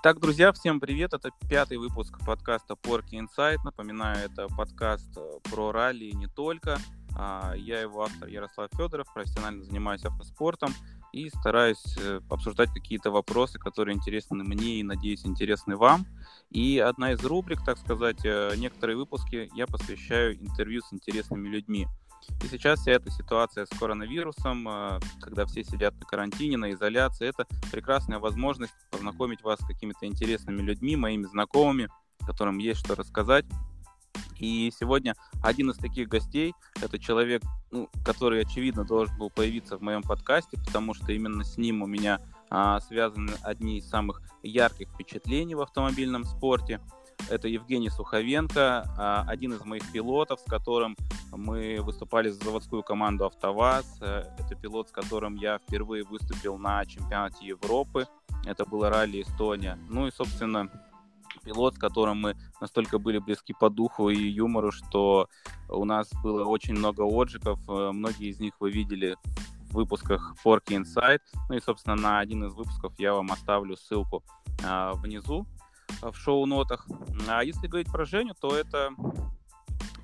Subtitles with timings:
[0.00, 1.14] Итак, друзья, всем привет.
[1.14, 3.58] Это пятый выпуск подкаста Porky Insight.
[3.64, 6.78] Напоминаю, это подкаст э, про ралли и не только.
[7.16, 10.72] А, я его автор Ярослав Федоров, профессионально занимаюсь автоспортом
[11.12, 16.06] и стараюсь э, обсуждать какие-то вопросы, которые интересны мне и, надеюсь, интересны вам.
[16.50, 21.88] И одна из рубрик, так сказать, э, некоторые выпуски я посвящаю интервью с интересными людьми.
[22.42, 27.28] И сейчас вся эта ситуация с коронавирусом, э, когда все сидят на карантине, на изоляции,
[27.28, 31.88] это прекрасная возможность познакомить вас с какими-то интересными людьми, моими знакомыми,
[32.26, 33.44] которым есть что рассказать.
[34.38, 39.82] И сегодня один из таких гостей– это человек, ну, который, очевидно, должен был появиться в
[39.82, 42.20] моем подкасте, потому что именно с ним у меня
[42.50, 46.80] а, связаны одни из самых ярких впечатлений в автомобильном спорте–
[47.28, 50.96] это Евгений Суховенко, а, один из моих пилотов, с которым
[51.32, 53.98] мы выступали за заводскую команду «АвтоВАЗ».
[54.00, 58.06] Э, это пилот, с которым я впервые выступил на чемпионате Европы.
[58.44, 59.78] Это было ралли Эстония.
[59.88, 60.70] Ну и, собственно,
[61.44, 65.28] пилот, с которым мы настолько были близки по духу и юмору, что
[65.68, 67.58] у нас было очень много отжигов.
[67.68, 69.16] Э, многие из них вы видели
[69.70, 71.20] в выпусках Forky Inside.
[71.48, 74.22] Ну и, собственно, на один из выпусков я вам оставлю ссылку
[74.64, 75.46] а, внизу.
[76.02, 76.86] Э, в шоу-нотах.
[77.28, 78.90] А если говорить про Женю, то это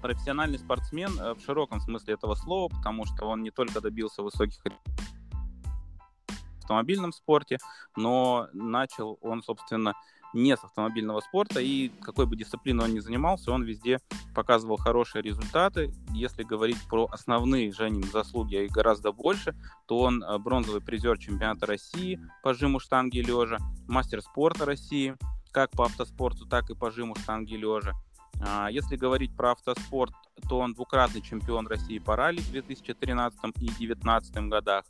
[0.00, 4.62] профессиональный спортсмен э, в широком смысле этого слова, потому что он не только добился высоких
[4.62, 7.58] в автомобильном спорте,
[7.96, 9.94] но начал он, собственно,
[10.32, 13.98] не с автомобильного спорта, и какой бы дисциплиной он ни занимался, он везде
[14.34, 15.92] показывал хорошие результаты.
[16.14, 19.54] Если говорить про основные Женин заслуги, а их гораздо больше,
[19.86, 25.14] то он э, бронзовый призер чемпионата России по жиму штанги лежа, мастер спорта России–
[25.52, 27.92] как по автоспорту, так и по жиму штанги лежа.
[28.40, 30.12] А, если говорить про автоспорт,
[30.48, 34.84] то он двукратный чемпион России по ралли в 2013 и 2019 годах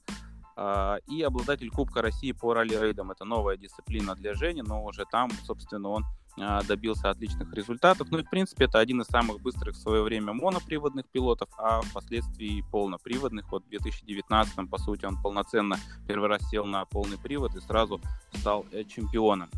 [0.57, 3.11] а, и обладатель Кубка России по ралли-рейдам.
[3.11, 6.05] Это новая дисциплина для Жени, но уже там, собственно, он
[6.41, 8.09] а, добился отличных результатов.
[8.11, 11.83] Ну и, в принципе, это один из самых быстрых в свое время моноприводных пилотов, а
[11.83, 13.51] впоследствии полноприводных.
[13.51, 18.01] Вот в 2019, по сути, он полноценно первый раз сел на полный привод и сразу
[18.35, 19.51] стал э, чемпионом.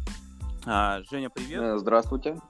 [0.67, 1.61] А, Женя, привет.
[1.61, 2.41] Э, здравствуйте.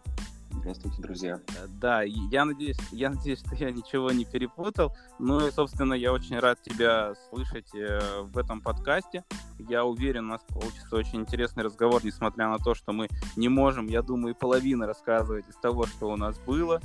[0.51, 1.41] Здравствуйте, друзья.
[1.49, 4.93] Э, да, я надеюсь, я надеюсь, что я ничего не перепутал.
[5.19, 9.25] Ну и, собственно, я очень рад тебя слышать э, в этом подкасте.
[9.59, 13.89] Я уверен, у нас получится очень интересный разговор, несмотря на то, что мы не можем,
[13.89, 16.81] я думаю, и половины рассказывать из того, что у нас было.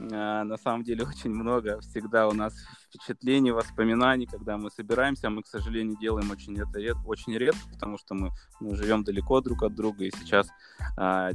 [0.00, 2.54] На самом деле очень много всегда у нас
[2.88, 5.28] впечатлений, воспоминаний, когда мы собираемся.
[5.28, 9.40] Мы, к сожалению, делаем очень это ред, очень редко, потому что мы, мы живем далеко
[9.40, 10.48] друг от друга, и сейчас
[10.96, 11.30] а,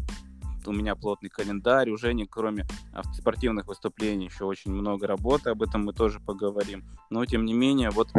[0.65, 2.65] у меня плотный календарь, у Жени, кроме
[3.13, 6.83] спортивных выступлений, еще очень много работы, об этом мы тоже поговорим.
[7.09, 8.09] Но, тем не менее, вот,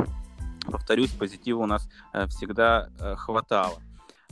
[0.64, 3.80] повторюсь, позитива у нас э, всегда э, хватало.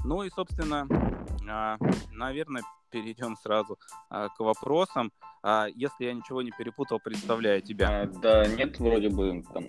[0.05, 1.77] Ну и, собственно, э,
[2.13, 2.63] наверное,
[2.95, 3.79] перейдем сразу
[4.09, 5.11] а, к вопросам.
[5.43, 8.03] А, если я ничего не перепутал, представляю тебя.
[8.03, 9.65] А, да, нет, вроде бы там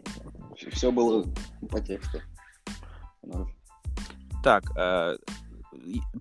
[0.71, 1.25] все было
[1.69, 2.19] по тексту.
[4.43, 5.15] Так, а,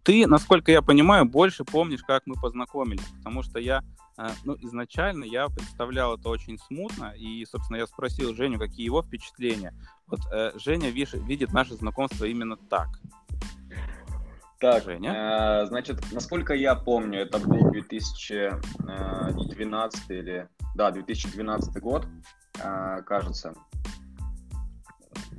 [0.03, 3.83] ты, насколько я понимаю, больше помнишь, как мы познакомились, потому что я,
[4.17, 9.03] а, ну, изначально я представлял это очень смутно, и, собственно, я спросил Женю, какие его
[9.03, 9.75] впечатления.
[10.07, 12.89] Вот э, Женя видит наше знакомство именно так.
[14.61, 20.49] Так, Э, значит, насколько я помню, это был 2012 или...
[20.75, 22.07] Да, 2012 год,
[22.63, 23.55] э, кажется.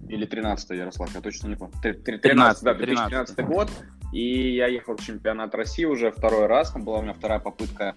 [0.07, 1.75] Или 13 Ярослав, я точно не помню.
[1.81, 3.55] 13, 13 да, 2013 13.
[3.55, 3.69] год.
[4.13, 6.71] И я ехал в чемпионат России уже второй раз.
[6.73, 7.95] Была у меня вторая попытка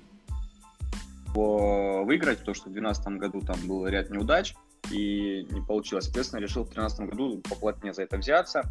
[1.35, 4.55] выиграть, потому что в 2012 году там был ряд неудач
[4.91, 6.05] и не получилось.
[6.05, 8.65] Соответственно, решил в 2013 году поплотнее за это взяться.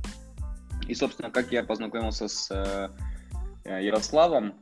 [0.88, 2.90] И, собственно, как я познакомился с э,
[3.66, 4.54] э, Ярославом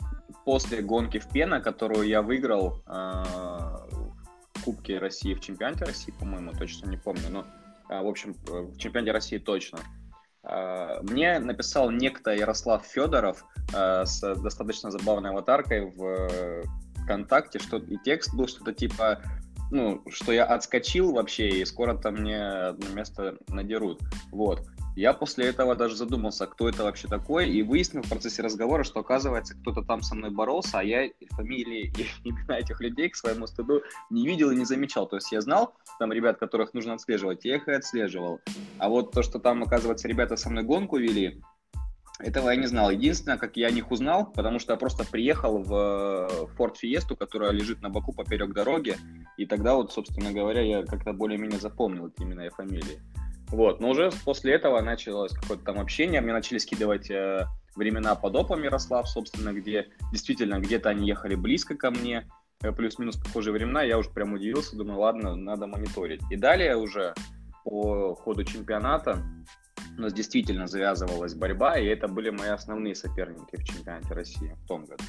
[0.44, 6.52] после гонки в Пена, которую я выиграл э, в Кубке России, в чемпионате России, по-моему,
[6.54, 7.46] точно не помню, но,
[7.90, 9.80] в общем, в чемпионате России точно.
[11.02, 16.64] Мне написал некто Ярослав Федоров с достаточно забавной аватаркой в
[17.04, 19.22] ВКонтакте, что и текст был что-то типа
[19.72, 24.02] ну, что я отскочил вообще, и скоро там мне место надерут.
[24.32, 24.62] Вот.
[24.96, 29.02] Я после этого даже задумался, кто это вообще такой, и выяснил в процессе разговора, что
[29.02, 31.94] оказывается кто-то там со мной боролся, а я фамилии
[32.24, 35.06] и имена этих людей к своему стыду не видел и не замечал.
[35.08, 38.40] То есть я знал там ребят, которых нужно отслеживать, я их и отслеживал.
[38.80, 41.42] А вот то, что там, оказывается, ребята со мной гонку вели,
[42.20, 42.90] этого я не знал.
[42.90, 45.74] Единственное, как я о них узнал, потому что я просто приехал в
[46.58, 48.96] Ford Fiesta, которая лежит на боку поперек дороги,
[49.36, 53.02] и тогда вот, собственно говоря, я как-то более-менее запомнил эти имена и фамилии.
[53.50, 57.46] Вот, но уже после этого началось какое-то там общение, мне начали скидывать э,
[57.76, 62.28] времена под опом Ярослав, собственно, где действительно где-то они ехали близко ко мне,
[62.64, 66.22] э, плюс-минус похожие времена, я уже прям удивился, думаю, ладно, надо мониторить.
[66.32, 67.14] И далее уже
[67.64, 69.22] по ходу чемпионата
[69.98, 74.68] у нас действительно завязывалась борьба, и это были мои основные соперники в чемпионате России в
[74.68, 75.04] том году.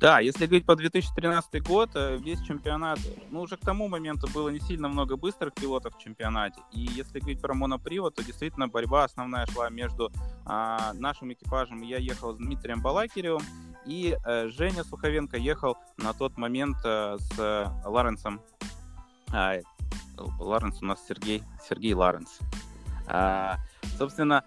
[0.00, 2.98] Да, если говорить по 2013 год, э, весь чемпионат,
[3.30, 6.58] ну, уже к тому моменту было не сильно много быстрых пилотов в чемпионате.
[6.72, 10.10] И если говорить про монопривод, то действительно борьба основная шла между
[10.46, 11.82] а, нашим экипажем.
[11.82, 13.42] Я ехал с Дмитрием Балакиревым,
[13.84, 18.40] и а, Женя Суховенко ехал на тот момент а, с а, Ларенсом.
[19.34, 19.58] А,
[20.38, 22.38] Ларенс у нас Сергей, Сергей Ларенс.
[23.06, 23.58] А,
[23.98, 24.44] собственно,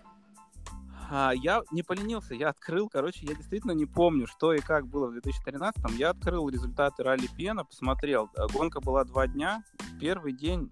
[1.15, 5.05] а, я не поленился, я открыл, короче, я действительно не помню, что и как было
[5.07, 5.95] в 2013 -м.
[5.95, 8.31] Я открыл результаты ралли Пена, посмотрел.
[8.35, 9.63] Э, гонка была два дня.
[9.99, 10.71] Первый день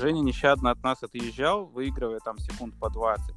[0.00, 3.34] Женя нещадно от нас отъезжал, выигрывая там секунд по 20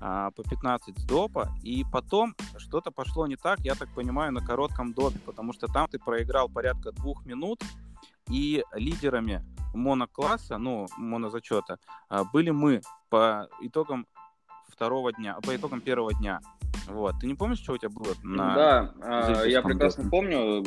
[0.00, 4.46] а, по 15 с допа, и потом что-то пошло не так, я так понимаю, на
[4.46, 7.64] коротком допе, потому что там ты проиграл порядка двух минут,
[8.30, 9.44] и лидерами
[9.74, 11.78] монокласса, ну, монозачета,
[12.08, 14.06] а, были мы по итогам
[14.80, 16.40] второго дня, по итогам первого дня.
[16.88, 17.16] Вот.
[17.20, 20.10] Ты не помнишь, что у тебя было на Да, а, я прекрасно году?
[20.10, 20.64] помню.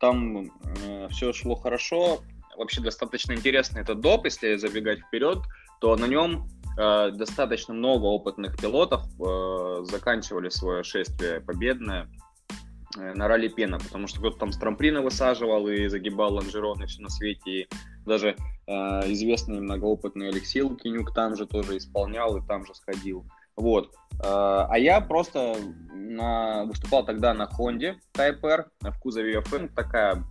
[0.00, 0.50] Там
[0.86, 2.20] э, все шло хорошо.
[2.56, 5.40] Вообще достаточно интересный этот доп, если забегать вперед,
[5.82, 6.48] то на нем
[6.78, 12.08] э, достаточно много опытных пилотов э, заканчивали свое шествие победное
[12.96, 17.02] э, на ралли Пена, потому что кто-то там с трамплина высаживал и загибал лонжероны все
[17.02, 17.68] на свете, и
[18.06, 18.36] даже
[18.66, 18.72] э,
[19.12, 23.26] известный многоопытный Алексей Лукинюк там же тоже исполнял и там же сходил.
[23.60, 23.94] Вот.
[24.22, 25.54] А, а я просто
[25.92, 26.64] на...
[26.64, 29.72] выступал тогда на Honda Type R в кузове FM.
[29.74, 30.24] Такая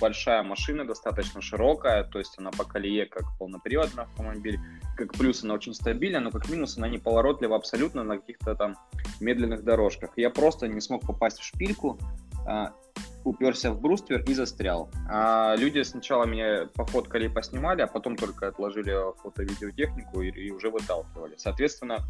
[0.00, 4.58] большая машина, достаточно широкая, то есть она по колее как полноприводный автомобиль.
[4.96, 8.76] Как плюс она очень стабильна, но как минус она не поворотлива абсолютно на каких-то там
[9.20, 10.10] медленных дорожках.
[10.16, 11.98] Я просто не смог попасть в шпильку,
[12.46, 12.72] а,
[13.24, 14.90] уперся в бруствер и застрял.
[15.10, 20.70] А люди сначала меня пофоткали и поснимали, а потом только отложили фото-видеотехнику и, и уже
[20.70, 21.34] выталкивали.
[21.36, 22.06] Соответственно,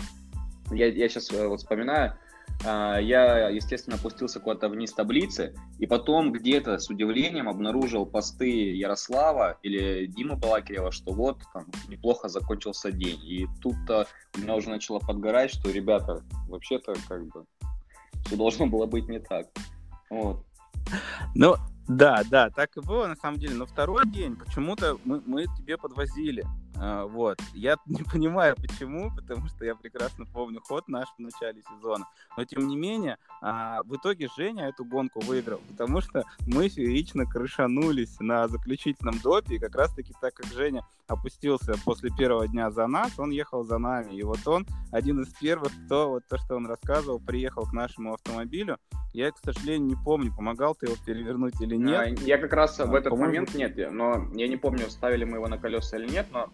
[0.71, 2.17] я, я сейчас э, вот вспоминаю,
[2.65, 9.59] а, я, естественно, опустился куда-то вниз таблицы, и потом где-то с удивлением обнаружил посты Ярослава
[9.63, 13.21] или Дима Балакирева, что вот, там, неплохо закончился день.
[13.25, 17.45] И тут-то у меня уже начало подгорать, что, ребята, вообще-то, как бы,
[18.25, 19.47] все должно было быть не так.
[20.11, 20.45] Вот.
[21.35, 21.57] Ну,
[21.89, 23.55] да, да, так и было на самом деле.
[23.55, 26.45] Но второй день почему-то мы, мы тебе подвозили.
[26.79, 27.39] А, вот.
[27.55, 32.07] Я не понимаю, почему, потому что я прекрасно помню ход наш в начале сезона.
[32.37, 37.27] Но, тем не менее, а, в итоге Женя эту гонку выиграл, потому что мы феерично
[37.27, 42.87] крышанулись на заключительном допе, и как раз-таки так как Женя опустился после первого дня за
[42.87, 44.15] нас, он ехал за нами.
[44.15, 48.15] И вот он один из первых, кто, вот то, что он рассказывал, приехал к нашему
[48.15, 48.79] автомобилю.
[49.13, 52.19] Я, к сожалению, не помню, помогал ты его перевернуть или нет.
[52.19, 55.49] А, я как раз в этот момент нет, но я не помню, ставили мы его
[55.49, 56.51] на колеса или нет, но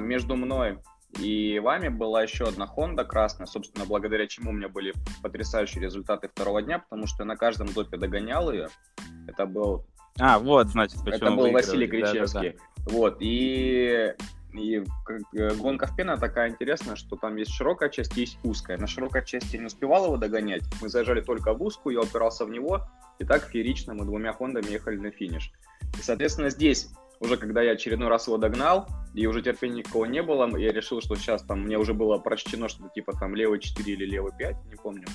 [0.00, 0.78] между мной
[1.18, 6.28] и вами была еще одна Honda красная, собственно, благодаря чему у меня были потрясающие результаты
[6.28, 8.68] второго дня, потому что я на каждом допе догонял ее.
[9.28, 9.84] Это был...
[10.18, 12.50] А, вот, значит, почему Это был Василий Кричевский.
[12.50, 12.92] Да, да, да.
[12.92, 14.14] Вот, и
[14.54, 14.84] и
[15.34, 18.76] э, гонка в пена такая интересная, что там есть широкая часть, есть узкая.
[18.76, 20.62] На широкой части не успевал его догонять.
[20.82, 22.86] Мы заезжали только в узкую, я упирался в него,
[23.18, 25.52] и так феерично мы двумя хондами ехали на финиш.
[25.98, 26.90] И, соответственно, здесь
[27.22, 31.00] уже когда я очередной раз его догнал, и уже терпения никого не было, я решил,
[31.00, 34.56] что сейчас там мне уже было прочтено что-то типа там левый 4 или левый 5,
[34.70, 35.06] не помню.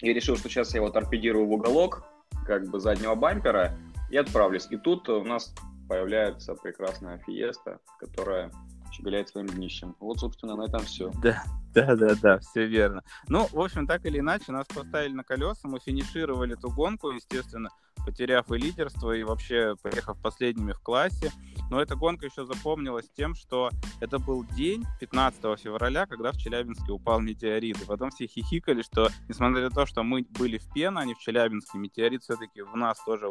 [0.00, 2.04] Я решил, что сейчас я его торпедирую в уголок,
[2.46, 3.76] как бы заднего бампера,
[4.10, 4.66] и отправлюсь.
[4.70, 5.54] И тут у нас
[5.88, 8.50] появляется прекрасная фиеста, которая
[8.92, 9.94] щеголяет своим днищем.
[10.00, 11.10] Вот, собственно, на этом все.
[11.22, 11.42] Да,
[11.74, 13.02] да, да, да, все верно.
[13.28, 17.70] Ну, в общем, так или иначе, нас поставили на колеса, мы финишировали эту гонку, естественно,
[18.04, 21.30] потеряв и лидерство, и вообще поехав последними в классе.
[21.70, 26.92] Но эта гонка еще запомнилась тем, что это был день 15 февраля, когда в Челябинске
[26.92, 27.80] упал метеорит.
[27.80, 31.14] И потом все хихикали, что несмотря на то, что мы были в Пена, а не
[31.14, 33.28] в Челябинске, метеорит все-таки в нас тоже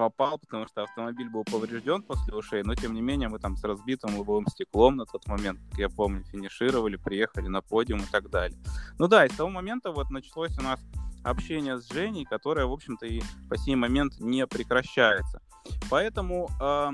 [0.00, 3.64] попал, потому что автомобиль был поврежден после ушей, но тем не менее мы там с
[3.64, 8.30] разбитым лобовым стеклом на тот момент, как я помню, финишировали, приехали на подиум и так
[8.30, 8.58] далее.
[8.98, 10.80] Ну да, и с того момента вот началось у нас
[11.22, 15.42] общение с Женей, которое, в общем-то, и по сей момент не прекращается.
[15.90, 16.90] Поэтому, э,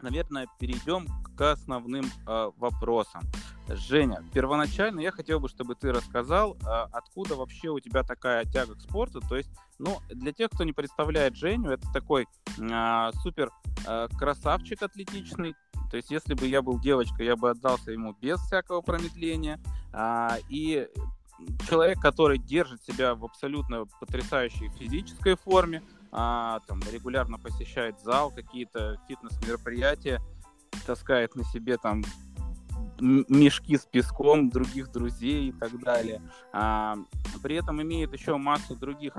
[0.00, 1.06] наверное, перейдем
[1.36, 3.22] к основным э, вопросам.
[3.68, 8.74] Женя, первоначально я хотел бы, чтобы ты рассказал, э, откуда вообще у тебя такая тяга
[8.74, 9.20] к спорту.
[9.20, 12.26] То есть, ну, для тех, кто не представляет Женю, это такой
[12.58, 13.50] э, супер
[13.86, 15.54] э, красавчик атлетичный.
[15.90, 19.58] То есть, если бы я был девочкой, я бы отдался ему без всякого промедления.
[19.92, 20.86] А, и
[21.68, 25.82] человек, который держит себя в абсолютно потрясающей физической форме,
[26.12, 30.20] а, там регулярно посещает зал, какие-то фитнес-мероприятия,
[30.86, 32.02] таскает на себе там
[33.00, 36.22] мешки с песком других друзей и так далее.
[36.52, 36.96] А,
[37.42, 39.14] при этом имеет еще массу других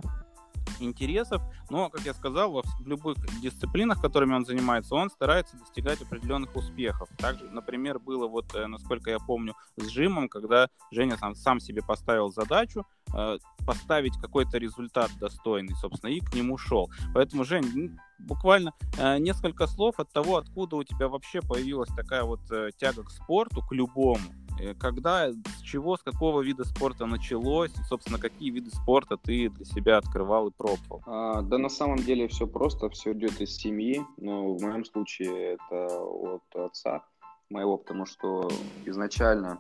[0.80, 6.56] интересов, но, как я сказал, в любых дисциплинах, которыми он занимается, он старается достигать определенных
[6.56, 7.10] успехов.
[7.18, 11.82] Также, например, было вот, э, насколько я помню, с жимом, когда Женя сам, сам себе
[11.82, 16.90] поставил задачу э, поставить какой-то результат достойный, собственно, и к нему шел.
[17.14, 22.40] Поэтому, Жень, буквально э, несколько слов от того, откуда у тебя вообще появилась такая вот
[22.52, 24.20] э, тяга к спорту, к любому.
[24.62, 29.66] Э, когда, с чего, с какого вида спорта началось, собственно, какие виды спорта ты для
[29.66, 31.02] себя открывал и пробовал?
[31.06, 35.56] А, да, на самом деле все просто, все идет из семьи, но в моем случае
[35.56, 37.04] это от отца
[37.50, 38.50] моего, потому что
[38.86, 39.60] изначально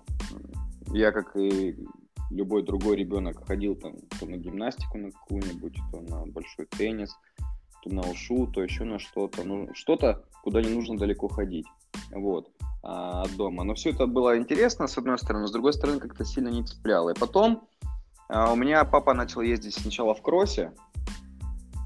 [0.93, 1.75] я, как и
[2.29, 7.15] любой другой ребенок, ходил там то на гимнастику на какую-нибудь, то на большой теннис,
[7.81, 11.65] то на ушу, то еще на что-то, ну, что-то, куда не нужно далеко ходить,
[12.11, 12.49] вот.
[12.83, 13.63] А, от дома.
[13.63, 17.11] Но все это было интересно, с одной стороны, с другой стороны, как-то сильно не цепляло.
[17.11, 17.67] И потом
[18.27, 20.73] а, у меня папа начал ездить сначала в кроссе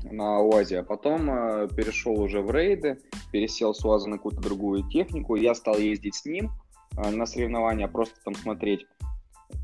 [0.10, 3.00] на УАЗе, а потом а, перешел уже в рейды,
[3.32, 5.36] пересел с УАЗа на какую-то другую технику.
[5.36, 6.52] Я стал ездить с ним
[6.94, 8.86] на соревнования, просто там смотреть.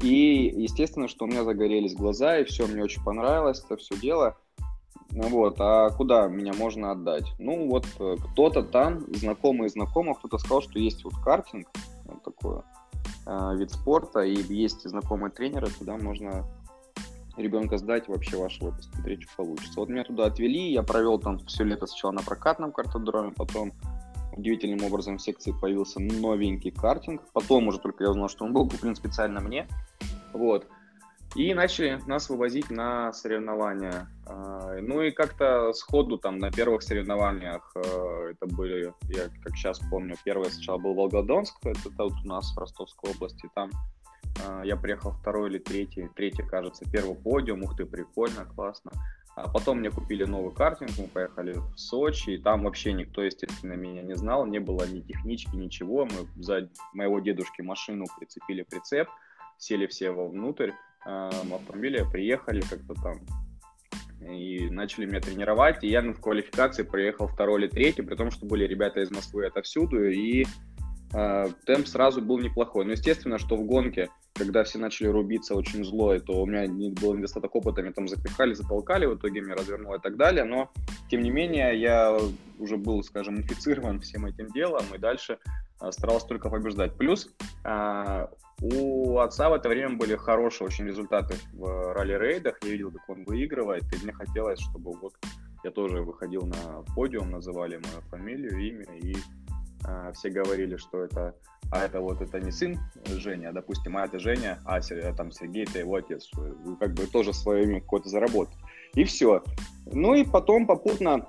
[0.02, 4.38] И, естественно, что у меня загорелись глаза, и все, мне очень понравилось это все дело.
[5.14, 7.26] Ну вот, а куда меня можно отдать?
[7.38, 11.68] Ну вот э, кто-то там, знакомый знакомых, кто-то сказал, что есть вот картинг,
[12.06, 12.62] вот такой
[13.26, 16.46] э, вид спорта, и есть знакомые тренеры, туда можно
[17.36, 19.80] ребенка сдать вообще вашего, посмотреть, что получится.
[19.80, 23.74] Вот меня туда отвели, я провел там все лето сначала на прокатном картодроме, потом
[24.36, 28.68] удивительным образом в секции появился новенький картинг, потом уже только я узнал, что он был
[28.70, 29.68] куплен специально мне,
[30.32, 30.68] вот.
[31.36, 34.08] И начали нас вывозить на соревнования.
[34.26, 39.80] А, ну и как-то сходу там на первых соревнованиях, э, это были, я как сейчас
[39.90, 43.70] помню, первое сначала был Волгодонск, это тут у нас в Ростовской области, там
[44.46, 48.92] а, я приехал второй или третий, третий, кажется, первый подиум, ух ты, прикольно, классно.
[49.36, 53.74] А потом мне купили новый картинг, мы поехали в Сочи, и там вообще никто, естественно,
[53.74, 56.06] меня не знал, не было ни технички, ничего.
[56.06, 59.08] Мы за моего дедушки машину прицепили прицеп,
[59.58, 60.72] сели все вовнутрь,
[61.04, 63.22] автомобиля, приехали как-то там
[64.22, 68.46] и начали меня тренировать, и я в квалификации приехал второй или третий, при том, что
[68.46, 70.46] были ребята из Москвы отовсюду, и
[71.12, 72.86] темп сразу был неплохой.
[72.86, 76.90] Но естественно, что в гонке, когда все начали рубиться очень зло, то у меня не
[76.90, 80.72] был недостаток опыта, меня там запихали, затолкали, в итоге меня развернуло и так далее, но
[81.10, 82.18] тем не менее я
[82.58, 85.38] уже был, скажем, инфицирован всем этим делом, и дальше
[85.82, 86.96] э, старался только побеждать.
[86.96, 87.30] Плюс
[87.66, 88.28] э,
[88.62, 92.60] у отца в это время были хорошие очень результаты в ралли-рейдах.
[92.64, 95.14] Я видел, как он выигрывает, и мне хотелось, чтобы вот
[95.64, 99.16] я тоже выходил на подиум, называли мою фамилию, имя, и
[99.88, 101.36] э, все говорили, что это,
[101.72, 104.80] а это вот это не сын Женя, а, допустим, а это Женя, а
[105.14, 106.30] там Сергей, это его отец,
[106.80, 108.58] как бы тоже свое имя какое-то заработать.
[108.94, 109.44] И все.
[109.86, 111.28] Ну и потом попутно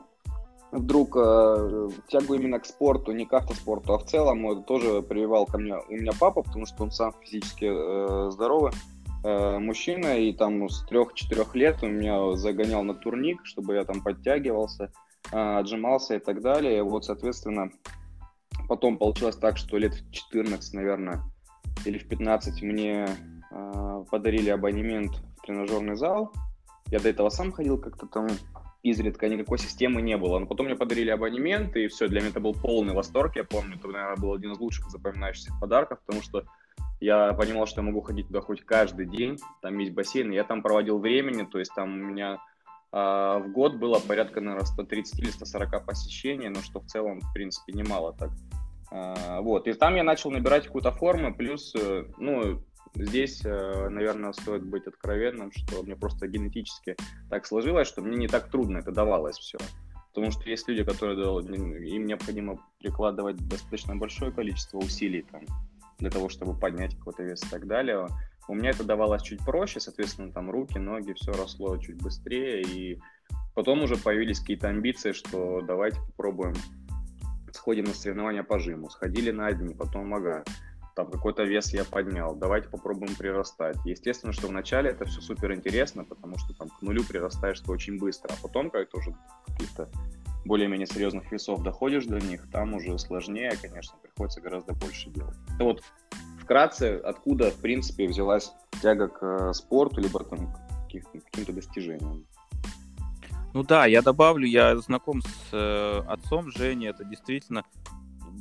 [0.72, 5.46] вдруг э, тягу именно к спорту, не к автоспорту, а в целом э, тоже прививал
[5.46, 8.72] ко мне у меня папа, потому что он сам физически э, здоровый
[9.22, 14.02] э, мужчина, и там с трех-четырех лет он меня загонял на турник, чтобы я там
[14.02, 14.90] подтягивался,
[15.30, 16.82] э, отжимался и так далее.
[16.82, 17.70] Вот, соответственно,
[18.68, 21.22] потом получилось так, что лет в 14, наверное,
[21.84, 23.08] или в 15 мне
[23.50, 26.32] э, подарили абонемент в тренажерный зал.
[26.86, 28.28] Я до этого сам ходил как-то там
[28.82, 30.38] изредка никакой системы не было.
[30.38, 33.36] Но потом мне подарили абонемент, и все, для меня это был полный восторг.
[33.36, 36.44] Я помню, это, наверное, был один из лучших запоминающихся подарков, потому что
[37.00, 40.62] я понимал, что я могу ходить туда хоть каждый день, там есть бассейн, я там
[40.62, 42.38] проводил времени, то есть там у меня
[42.92, 47.72] в год было порядка, наверное, 130 или 140 посещений, но что в целом, в принципе,
[47.72, 48.30] немало так.
[48.92, 52.62] Э, вот, и там я начал набирать какую-то форму, плюс, э, ну,
[52.94, 56.94] Здесь, э, наверное, стоит быть откровенным, что мне просто генетически
[57.30, 59.56] так сложилось, что мне не так трудно это давалось все.
[60.08, 61.16] Потому что есть люди, которые
[61.88, 65.40] им необходимо прикладывать достаточно большое количество усилий там,
[66.00, 68.08] для того, чтобы поднять какой-то вес и так далее.
[68.48, 73.00] У меня это давалось чуть проще, соответственно, там руки, ноги, все росло чуть быстрее, и
[73.54, 76.54] потом уже появились какие-то амбиции, что давайте попробуем,
[77.52, 78.90] сходим на соревнования по жиму.
[78.90, 80.44] Сходили на одни, потом ага,
[80.94, 83.76] там какой-то вес я поднял, давайте попробуем прирастать.
[83.84, 87.98] Естественно, что вначале это все супер интересно, потому что там к нулю прирастаешь ты очень
[87.98, 89.14] быстро, а потом, как тоже
[89.46, 89.88] каких-то
[90.44, 95.36] более-менее серьезных весов доходишь до них, там уже сложнее, конечно, приходится гораздо больше делать.
[95.54, 95.82] Это вот
[96.42, 102.26] вкратце, откуда, в принципе, взялась тяга к э, спорту, либо там к каким-то достижениям.
[103.54, 107.64] Ну да, я добавлю, я знаком с э, отцом Жени, это действительно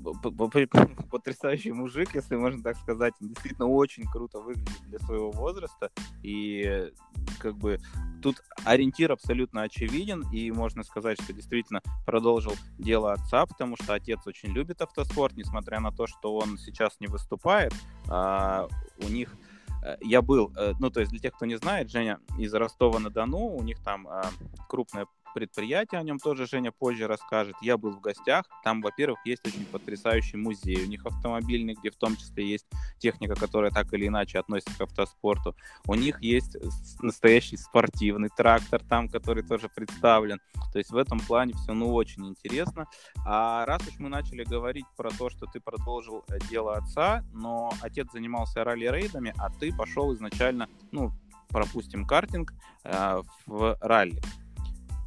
[1.12, 3.14] потрясающий мужик, если можно так сказать.
[3.22, 5.92] Он действительно очень круто выглядит для своего возраста.
[6.24, 6.92] И
[7.40, 7.80] как бы
[8.22, 10.26] тут ориентир абсолютно очевиден.
[10.32, 15.80] И можно сказать, что действительно продолжил дело отца, потому что отец очень любит автоспорт, несмотря
[15.80, 17.74] на то, что он сейчас не выступает.
[18.10, 18.68] А
[19.00, 19.36] у них
[19.84, 23.56] э, я был, э, ну, то есть для тех, кто не знает, Женя из Ростова-на-Дону,
[23.56, 24.30] у них там а,
[24.68, 27.56] крупная предприятие, о нем тоже Женя позже расскажет.
[27.62, 31.96] Я был в гостях, там, во-первых, есть очень потрясающий музей у них автомобильный, где в
[31.96, 32.66] том числе есть
[33.00, 35.56] техника, которая так или иначе относится к автоспорту.
[35.88, 36.58] У них есть
[37.02, 40.40] настоящий спортивный трактор там, который тоже представлен.
[40.72, 42.88] То есть в этом плане все, ну, очень интересно.
[43.26, 47.72] А раз уж мы начали говорить про то, что ты продолжил э, дело отца, но
[47.82, 51.12] отец занимался ралли-рейдами, а ты пошел изначально, ну,
[51.50, 54.22] пропустим картинг, э, в ралли.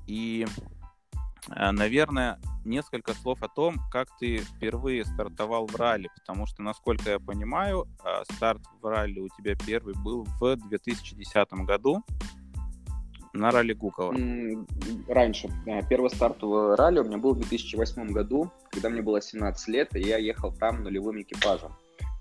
[0.06, 0.46] И,
[1.50, 7.10] э, наверное, несколько слов о том, как ты впервые стартовал в ралли, потому что, насколько
[7.10, 12.02] я понимаю, э, старт в ралли у тебя первый был в 2010 году
[13.32, 14.14] на ралли Гукова.
[15.08, 15.48] Раньше.
[15.66, 19.68] Э, первый старт в ралли у меня был в 2008 году, когда мне было 17
[19.68, 21.72] лет, и я ехал там нулевым экипажем.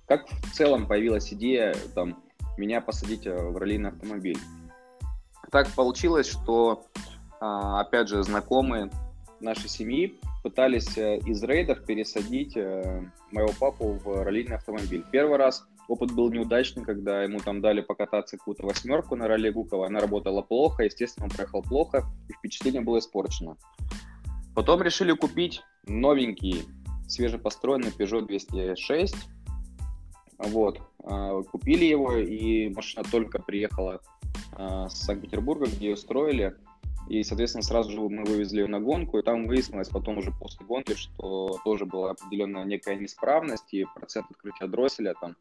[0.07, 2.21] Как в целом появилась идея там,
[2.57, 4.37] меня посадить в раллийный автомобиль?
[5.51, 6.87] Так получилось, что
[7.43, 8.89] опять же, знакомые
[9.39, 15.03] нашей семьи пытались э, из рейдов пересадить э, моего папу в раллийный автомобиль.
[15.11, 19.87] Первый раз опыт был неудачный, когда ему там дали покататься какую-то восьмерку на ралли Гукова.
[19.87, 23.57] Она работала плохо, естественно, он проехал плохо, и впечатление было испорчено.
[24.55, 26.65] Потом решили купить новенький,
[27.07, 29.15] свежепостроенный Peugeot 206.
[30.37, 30.79] Вот.
[31.03, 34.01] А, купили его, и машина только приехала
[34.53, 36.55] а, с Санкт-Петербурга, где ее строили.
[37.09, 40.65] И, соответственно, сразу же мы вывезли ее на гонку, и там выяснилось потом уже после
[40.65, 45.35] гонки, что тоже была определенная некая неисправность, и процент открытия дросселя там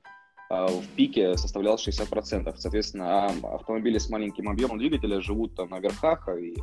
[0.51, 2.55] а, в пике составлял 60%.
[2.57, 6.57] Соответственно, а автомобили с маленьким объемом двигателя живут там на верхах, и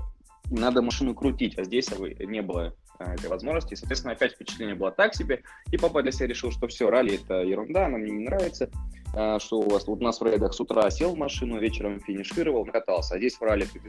[0.52, 3.74] надо машину крутить, а здесь не было этой возможности.
[3.74, 5.44] И, соответственно, опять впечатление было так себе.
[5.72, 8.70] И папа для себя решил, что все, ралли это ерунда, она мне не нравится.
[9.16, 12.00] А, что у вас вот у нас в рейдах с утра сел в машину, вечером
[12.00, 13.16] финишировал, накатался.
[13.16, 13.82] А здесь в ралли ты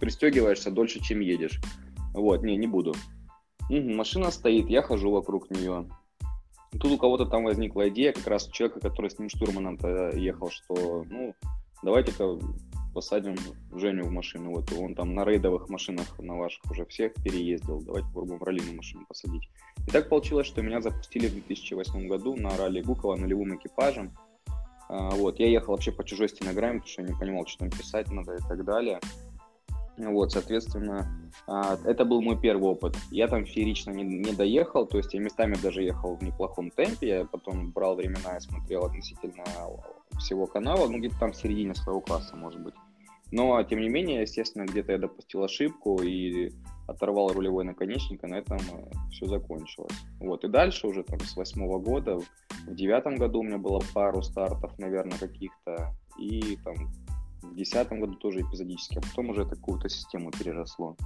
[0.00, 1.60] пристегиваешься дольше, чем едешь.
[2.14, 2.94] Вот, не, не буду.
[3.68, 5.88] Угу, машина стоит, я хожу вокруг нее.
[6.72, 9.78] Тут у кого-то там возникла идея, как раз у человека, который с ним штурманом
[10.14, 11.34] ехал, что, ну,
[11.82, 12.38] давайте-ка
[12.92, 13.36] посадим
[13.72, 14.50] Женю в машину.
[14.50, 17.80] Вот он там на рейдовых машинах на ваших уже всех переездил.
[17.82, 19.48] Давайте попробуем раллиную машину посадить.
[19.86, 24.16] И так получилось, что меня запустили в 2008 году на ралли Гукова нулевым экипажем.
[24.88, 27.70] А, вот, я ехал вообще по чужой стенограмме, потому что я не понимал, что там
[27.70, 29.00] писать надо и так далее.
[30.08, 31.06] Вот, соответственно,
[31.46, 32.96] а, это был мой первый опыт.
[33.10, 37.08] Я там феерично не, не доехал, то есть я местами даже ехал в неплохом темпе,
[37.08, 39.44] я потом брал времена и смотрел относительно
[40.18, 42.74] всего канала, ну где-то там в середине своего класса, может быть.
[43.32, 46.50] Но, тем не менее, естественно, где-то я допустил ошибку и
[46.88, 49.94] оторвал рулевой наконечник, и на этом э, все закончилось.
[50.18, 52.18] Вот, и дальше уже там с восьмого года,
[52.66, 56.74] в девятом году у меня было пару стартов, наверное, каких-то, и там
[57.42, 60.96] в десятом году тоже эпизодически, а потом уже это какую-то систему переросло.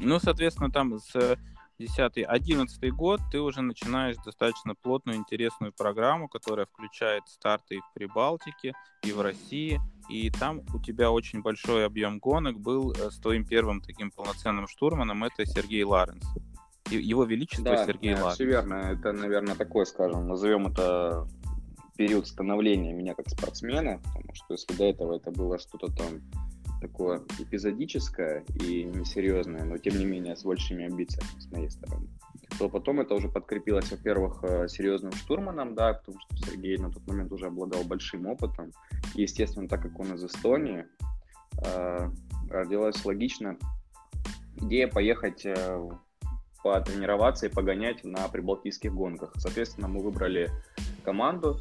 [0.00, 1.38] Ну, соответственно, там с
[1.78, 7.92] 10 11 год ты уже начинаешь достаточно плотную, интересную программу, которая включает старты и в
[7.94, 9.80] Прибалтике, и в России.
[10.08, 14.68] И там у тебя очень большой объем гонок был э, с твоим первым таким полноценным
[14.68, 16.24] штурманом, это Сергей Ларенс.
[16.90, 18.34] Его Величество да, Сергей да, Ларенс.
[18.36, 18.74] все верно.
[18.74, 21.26] Это, наверное, такое, скажем, назовем это
[21.96, 26.22] период становления меня как спортсмена, потому что если до этого это было что-то там
[26.80, 32.08] такое эпизодическое и несерьезное, но тем не менее с большими амбициями с моей стороны,
[32.58, 37.06] то потом это уже подкрепилось, во-первых, э, серьезным штурманом, да, потому что Сергей на тот
[37.06, 38.72] момент уже обладал большим опытом.
[39.14, 40.86] И, естественно, так как он из Эстонии,
[41.64, 42.10] э,
[42.50, 43.58] родилась логично
[44.60, 45.88] идея поехать э,
[46.62, 49.32] потренироваться и погонять на прибалтийских гонках.
[49.36, 50.50] Соответственно, мы выбрали
[51.04, 51.58] команду,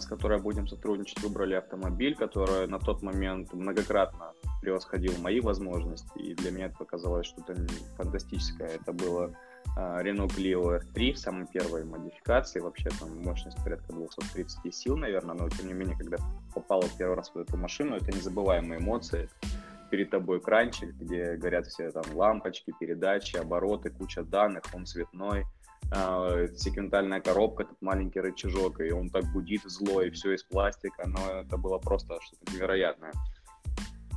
[0.00, 6.34] с которой будем сотрудничать, выбрали автомобиль, который на тот момент многократно превосходил мои возможности, и
[6.34, 7.54] для меня это показалось что-то
[7.96, 8.68] фантастическое.
[8.68, 9.36] Это было
[9.76, 15.34] э, Renault Clio R3 в самой первой модификации, вообще там мощность порядка 230 сил, наверное,
[15.34, 16.16] но тем не менее, когда
[16.54, 19.28] попал в первый раз в эту машину, это незабываемые эмоции.
[19.90, 25.44] Перед тобой экранчик, где горят все там лампочки, передачи, обороты, куча данных, он цветной,
[25.92, 31.40] э, секвентальная коробка, этот маленький рычажок, и он так гудит злой, все из пластика, но
[31.40, 33.12] это было просто что-то невероятное.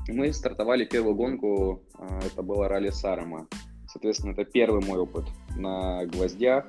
[0.08, 3.48] Мы стартовали первую гонку, э, это было ралли Сарема.
[3.88, 5.26] Соответственно, это первый мой опыт
[5.56, 6.66] на гвоздях,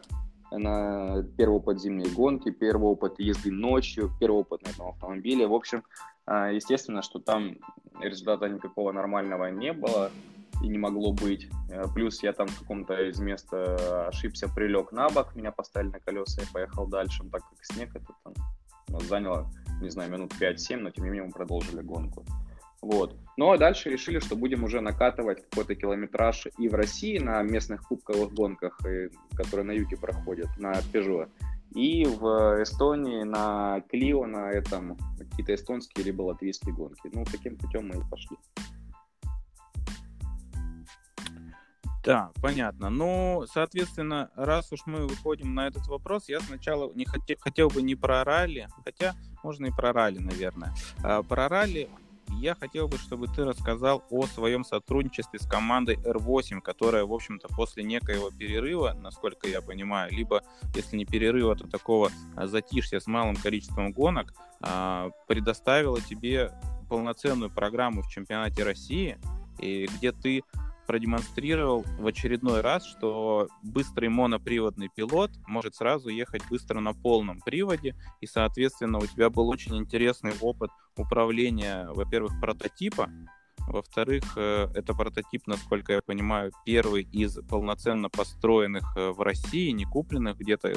[0.51, 5.47] на первый опыт зимней гонки, первый опыт езды ночью, первый опыт на этом автомобиле.
[5.47, 5.85] В общем,
[6.27, 7.59] э, естественно, что там
[8.01, 10.11] результата никакого нормального не было
[10.63, 11.49] и не могло быть.
[11.71, 16.01] Э, плюс я там в каком-то из мест ошибся, прилег на бок, меня поставили на
[16.01, 18.35] колеса, я поехал дальше, так как снег это там
[18.89, 22.25] ну, заняло, не знаю, минут 5-7, но тем не менее мы продолжили гонку.
[22.81, 23.17] Вот.
[23.37, 27.83] Ну а дальше решили, что будем уже накатывать какой-то километраж и в России на местных
[27.83, 28.79] кубковых гонках,
[29.37, 31.29] которые на юге проходят, на Peugeot,
[31.75, 37.11] и в Эстонии на Клио, на этом какие-то эстонские либо латвийские гонки.
[37.13, 38.37] Ну, таким путем мы и пошли.
[42.09, 42.89] Да, понятно.
[42.89, 47.83] Ну, соответственно, раз уж мы выходим на этот вопрос, я сначала не хотел, хотел бы
[47.83, 50.75] не про ралли, хотя можно и про ралли, наверное.
[51.05, 51.91] А, про ралли
[52.41, 57.49] я хотел бы, чтобы ты рассказал о своем сотрудничестве с командой R8, которая, в общем-то,
[57.49, 60.43] после некоего перерыва, насколько я понимаю, либо,
[60.75, 66.53] если не перерыва, то такого а, затишья с малым количеством гонок, а, предоставила тебе
[66.89, 69.19] полноценную программу в чемпионате России,
[69.59, 70.43] и где ты
[70.89, 77.95] продемонстрировал в очередной раз, что быстрый моноприводный пилот может сразу ехать быстро на полном приводе,
[78.23, 83.11] и, соответственно, у тебя был очень интересный опыт управления, во-первых, прототипа,
[83.69, 89.85] во-вторых, э, это прототип, насколько я понимаю, первый из полноценно построенных э, в России, не
[89.85, 90.73] купленных где-то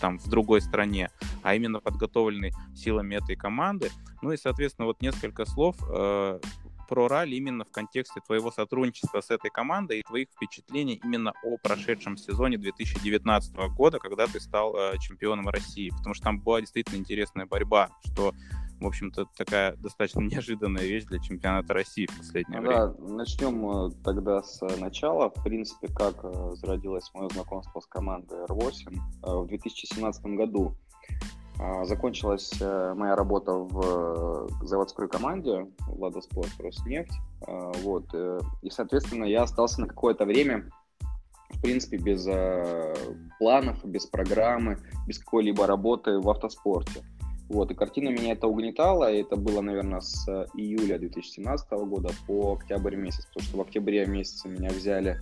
[0.00, 1.10] там в другой стране,
[1.42, 3.90] а именно подготовленный силами этой команды.
[4.20, 6.40] Ну и, соответственно, вот несколько слов э,
[6.88, 11.56] про ралли именно в контексте твоего сотрудничества с этой командой и твоих впечатлений именно о
[11.58, 16.98] прошедшем сезоне 2019 года, когда ты стал э, чемпионом России, потому что там была действительно
[16.98, 18.32] интересная борьба, что
[18.80, 22.86] в общем-то, такая достаточно неожиданная вещь для чемпионата России в последнее да, время.
[22.86, 25.30] Да, начнем э, тогда с начала.
[25.30, 30.76] В принципе, как э, зародилось мое знакомство с командой R8 в 2017 году.
[31.58, 37.12] А, закончилась э, моя работа в э, заводской команде Влада Спорт Роснефть.
[37.46, 38.06] А, вот.
[38.12, 40.68] Э, и, соответственно, я остался на какое-то время,
[41.50, 42.26] в принципе, без
[43.38, 47.04] планов, без программы, без какой-либо работы в автоспорте.
[47.48, 52.54] Вот, и картина меня это угнетала, и это было, наверное, с июля 2017 года по
[52.54, 55.20] октябрь месяц, потому что в октябре месяце меня взяли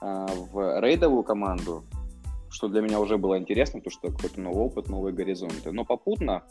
[0.00, 1.82] э, в рейдовую команду,
[2.52, 5.72] что для меня уже было интересно, потому что какой-то новый опыт, новые горизонты.
[5.72, 6.42] Но попутно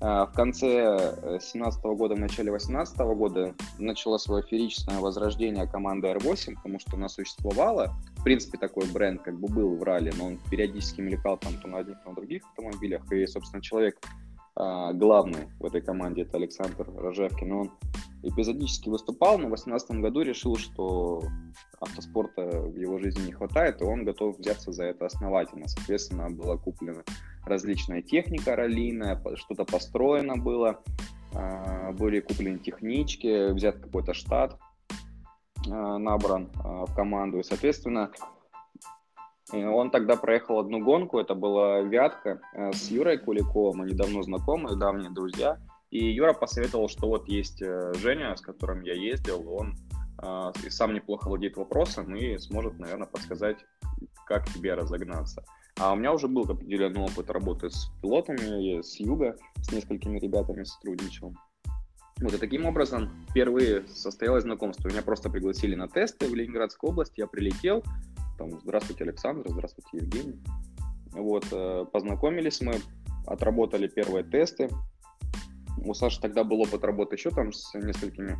[0.00, 6.08] э, в конце 2017 э, года, в начале 2018 года начало свое фееричное возрождение команды
[6.08, 7.94] R8, потому что она существовала.
[8.18, 11.68] В принципе, такой бренд как бы был в ралли, но он периодически мелькал там то
[11.68, 13.10] на одних, то на других автомобилях.
[13.10, 13.98] И, собственно, человек
[14.60, 17.70] э, главный в этой команде, это Александр Рожевкин, он
[18.22, 21.22] эпизодически выступал, но в 2018 году решил, что
[21.80, 25.68] автоспорта в его жизни не хватает, и он готов взяться за это основательно.
[25.68, 27.02] Соответственно, была куплена
[27.44, 30.82] различная техника раллийная, что-то построено было,
[31.34, 34.58] а, были куплены технички, взят какой-то штат
[35.68, 38.10] а, набран а, в команду, и, соответственно,
[39.52, 45.10] он тогда проехал одну гонку, это была Вятка с Юрой Куликовым, мы недавно знакомы, давние
[45.10, 45.58] друзья,
[45.90, 49.74] и Юра посоветовал, что вот есть э, Женя, с которым я ездил, он
[50.22, 53.58] э, сам неплохо владеет вопросом и сможет, наверное, подсказать,
[54.24, 55.44] как тебе разогнаться.
[55.78, 60.62] А у меня уже был определенный опыт работы с пилотами, с юга, с несколькими ребятами
[60.62, 61.34] сотрудничал.
[62.20, 64.88] Вот, и таким образом впервые состоялось знакомство.
[64.88, 67.82] Меня просто пригласили на тесты в Ленинградской области, я прилетел,
[68.40, 70.40] там, здравствуйте, Александр, здравствуйте, Евгений.
[71.12, 72.72] Вот, э, познакомились мы,
[73.26, 74.70] отработали первые тесты,
[75.84, 78.38] у Саши тогда был опыт работы еще там с несколькими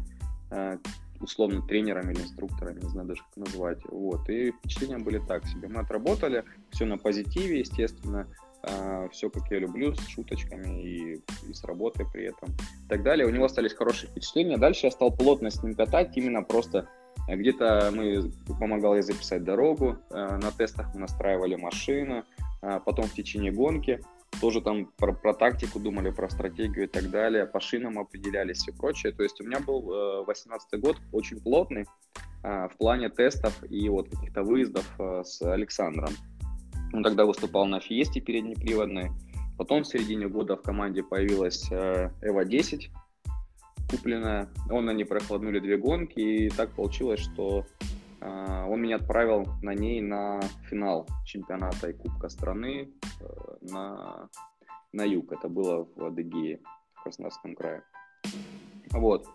[0.52, 0.78] э,
[1.20, 3.80] условно тренерами или инструкторами, не знаю даже как назвать.
[3.90, 4.26] Вот.
[4.30, 5.68] И впечатления были так себе.
[5.68, 8.26] Мы отработали, все на позитиве, естественно,
[8.62, 13.02] э, все как я люблю, с шуточками и, и с работой при этом и так
[13.02, 13.26] далее.
[13.26, 14.56] У него остались хорошие впечатления.
[14.56, 16.88] Дальше я стал плотно с ним катать, именно просто
[17.30, 22.24] а где-то мы помогал я записать дорогу, э, на тестах мы настраивали машину,
[22.62, 24.00] э, потом в течение гонки
[24.40, 28.72] тоже там про, про тактику думали, про стратегию и так далее, по шинам определялись и
[28.72, 29.12] прочее.
[29.12, 31.86] То есть у меня был э, 18-й год очень плотный
[32.42, 36.08] в плане тестов и вот каких-то выездов с Александром.
[36.94, 39.10] Он тогда выступал на Фиесте переднеприводной,
[39.58, 42.88] потом в середине года в команде появилась Эва-10,
[43.90, 44.48] куплено.
[44.70, 47.66] Он на ней прохладнули две гонки, и так получилось, что
[48.20, 53.24] э, он меня отправил на ней на финал чемпионата и Кубка страны э,
[53.62, 54.29] на,
[54.92, 55.33] на юг.
[55.33, 56.61] Это было в Адыгее,
[56.94, 57.83] в Краснодарском крае.
[58.90, 59.26] Вот.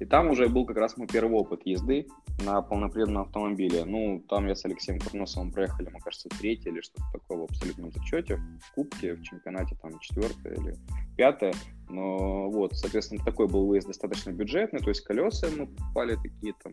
[0.00, 2.08] И там уже был как раз мой первый опыт езды
[2.44, 3.84] на полноприводном автомобиле.
[3.84, 7.92] Ну, там я с Алексеем Курносовым проехали, мне кажется, третье или что-то такое в абсолютном
[7.92, 10.76] зачете, в кубке, в чемпионате там четвертое или
[11.16, 11.54] пятое.
[11.88, 16.72] Но вот, соответственно, такой был выезд достаточно бюджетный, то есть колеса мы попали такие там,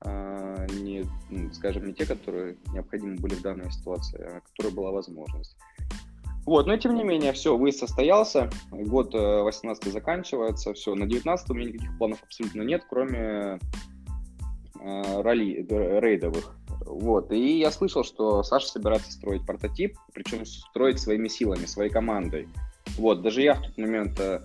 [0.00, 4.90] а, не, ну, скажем, не те, которые необходимы были в данной ситуации, а которые была
[4.90, 5.56] возможность.
[6.48, 11.50] Вот, но тем не менее, все, выезд состоялся, год 18 э, заканчивается, все, на 19
[11.50, 13.58] у меня никаких планов абсолютно нет, кроме
[14.80, 16.56] э, ралли, рейдовых.
[16.86, 22.48] Вот, и я слышал, что Саша собирается строить прототип, причем строить своими силами, своей командой.
[22.96, 24.40] Вот, даже я в тот момент э,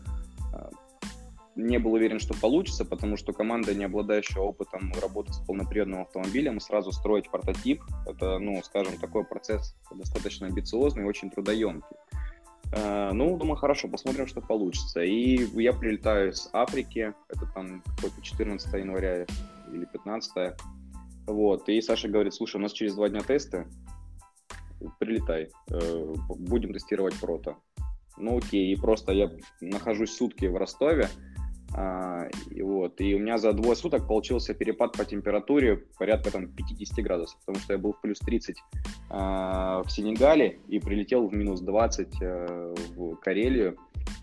[1.55, 6.59] не был уверен, что получится, потому что команда, не обладающая опытом работы с полноприводным автомобилем,
[6.59, 11.95] сразу строить прототип, это, ну, скажем, такой процесс достаточно амбициозный очень трудоемкий.
[12.71, 15.01] Э, ну, думаю, хорошо, посмотрим, что получится.
[15.01, 19.25] И я прилетаю с Африки, это там какое-то 14 января
[19.71, 20.55] или 15
[21.25, 23.67] вот, и Саша говорит, слушай, у нас через два дня тесты,
[24.99, 27.57] прилетай, э, будем тестировать прото.
[28.17, 31.07] Ну окей, и просто я нахожусь сутки в Ростове,
[31.75, 36.47] а, и, вот, и у меня за двое суток получился перепад по температуре порядка там
[36.47, 38.57] 50 градусов, потому что я был в плюс 30
[39.09, 43.77] а, в Сенегале и прилетел в минус 20 а, в Карелию.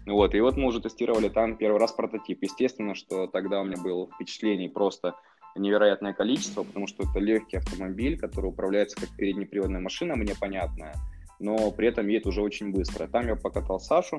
[0.07, 2.43] Вот, и вот мы уже тестировали там первый раз прототип.
[2.43, 5.15] Естественно, что тогда у меня было впечатлений просто
[5.57, 10.95] невероятное количество, потому что это легкий автомобиль, который управляется как переднеприводная машина, мне понятная,
[11.41, 13.09] но при этом едет уже очень быстро.
[13.09, 14.19] Там я покатал Сашу,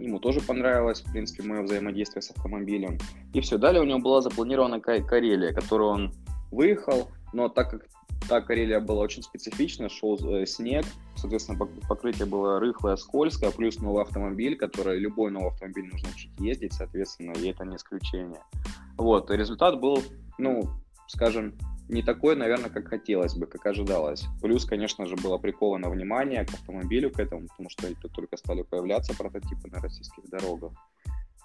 [0.00, 2.98] Ему тоже понравилось, в принципе, мое взаимодействие с автомобилем.
[3.34, 6.12] И все, далее у него была запланирована Карелия, которую он
[6.50, 7.86] выехал, но так как
[8.28, 10.84] та Карелия была очень специфична, шел э, снег,
[11.16, 16.72] соответственно, покрытие было рыхлое, скользкое, плюс новый автомобиль, который любой новый автомобиль нужно учить ездить,
[16.72, 18.42] соответственно, и это не исключение.
[18.96, 20.02] Вот, результат был,
[20.38, 20.62] ну,
[21.08, 21.54] скажем,
[21.90, 24.24] не такой, наверное, как хотелось бы, как ожидалось.
[24.40, 28.62] Плюс, конечно же, было приковано внимание к автомобилю, к этому, потому что это только стали
[28.62, 30.72] появляться прототипы на российских дорогах.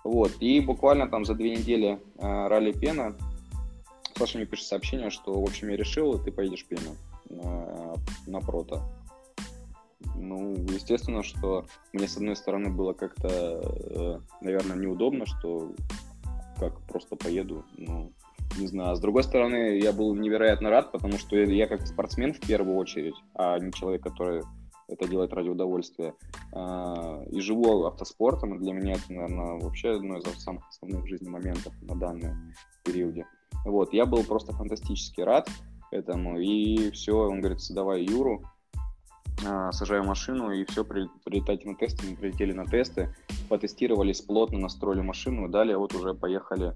[0.04, 3.16] Вот, и буквально там за две недели э, ралли Пена
[4.18, 6.96] Саша мне пишет сообщение, что, в общем, я решил, ты поедешь Пену
[7.30, 7.96] на,
[8.28, 8.82] на прото.
[10.16, 15.74] Ну, естественно, что мне, с одной стороны, было как-то, э, наверное, неудобно, что
[16.58, 18.14] как просто поеду, ну,
[18.58, 18.92] не знаю.
[18.92, 22.78] А с другой стороны, я был невероятно рад, потому что я как спортсмен в первую
[22.78, 24.44] очередь, а не человек, который
[24.88, 26.14] это делает ради удовольствия.
[26.54, 31.28] А, и живу автоспортом, и для меня это, наверное, вообще одно из самых основных жизни
[31.28, 32.54] моментов на данном
[32.84, 33.26] периоде.
[33.66, 35.50] Вот, я был просто фантастически рад
[35.92, 38.44] этому, и все, он говорит, давай Юру,
[39.46, 43.16] а, сажаю машину, и все, прилетайте на тесты, мы прилетели на тесты,
[43.50, 46.76] потестировались плотно, настроили машину, и далее вот уже поехали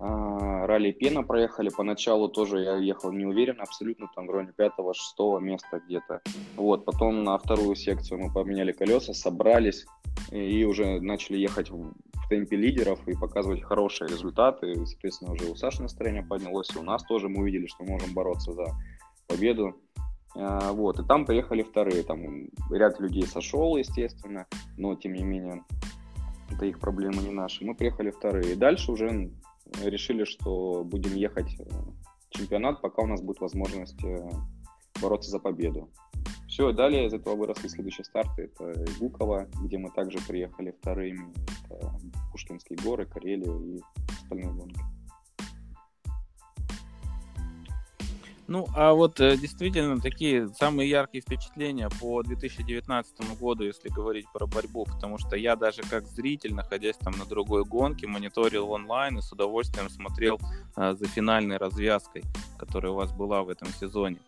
[0.00, 1.70] ралли Пена проехали.
[1.70, 6.20] Поначалу тоже я ехал не уверен, абсолютно там в районе пятого, шестого места где-то.
[6.56, 9.86] Вот, потом на вторую секцию мы поменяли колеса, собрались
[10.30, 11.94] и уже начали ехать в
[12.28, 14.72] темпе лидеров и показывать хорошие результаты.
[14.72, 18.14] И, соответственно, уже у Саши настроение поднялось, и у нас тоже мы увидели, что можем
[18.14, 18.66] бороться за
[19.26, 19.76] победу.
[20.36, 22.02] А, вот, и там поехали вторые.
[22.02, 25.64] Там ряд людей сошел, естественно, но тем не менее
[26.50, 27.64] это их проблемы, не наши.
[27.64, 28.52] Мы приехали вторые.
[28.52, 29.30] И дальше уже
[29.82, 34.28] решили, что будем ехать в чемпионат, пока у нас будет возможность э,
[35.00, 35.90] бороться за победу.
[36.48, 38.50] Все, далее из этого выросли следующие старты.
[38.54, 41.32] Это Гуково, где мы также приехали вторыми.
[41.64, 41.92] Это
[42.32, 43.80] Пушкинские горы, Карелия и
[44.22, 44.80] остальные гонки.
[48.48, 54.46] Ну, а вот э, действительно такие самые яркие впечатления по 2019 году, если говорить про
[54.46, 59.22] борьбу, потому что я даже как зритель, находясь там на другой гонке, мониторил онлайн и
[59.22, 60.40] с удовольствием смотрел
[60.76, 62.24] э, за финальной развязкой,
[62.56, 64.18] которая у вас была в этом сезоне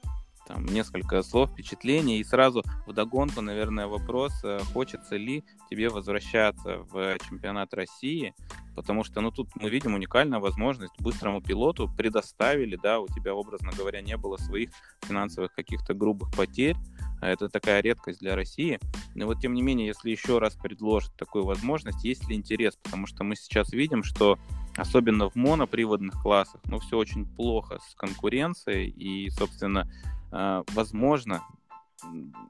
[0.51, 6.79] там несколько слов, впечатлений, и сразу в догонку, наверное, вопрос, э, хочется ли тебе возвращаться
[6.91, 8.35] в чемпионат России,
[8.75, 13.71] потому что, ну, тут мы видим уникальную возможность быстрому пилоту предоставили, да, у тебя, образно
[13.77, 14.71] говоря, не было своих
[15.03, 16.77] финансовых каких-то грубых потерь,
[17.21, 18.81] а это такая редкость для России.
[19.15, 23.07] Но вот, тем не менее, если еще раз предложат такую возможность, есть ли интерес, потому
[23.07, 24.37] что мы сейчас видим, что
[24.77, 29.89] особенно в моноприводных классах, ну, все очень плохо с конкуренцией, и, собственно,
[30.33, 31.43] возможно,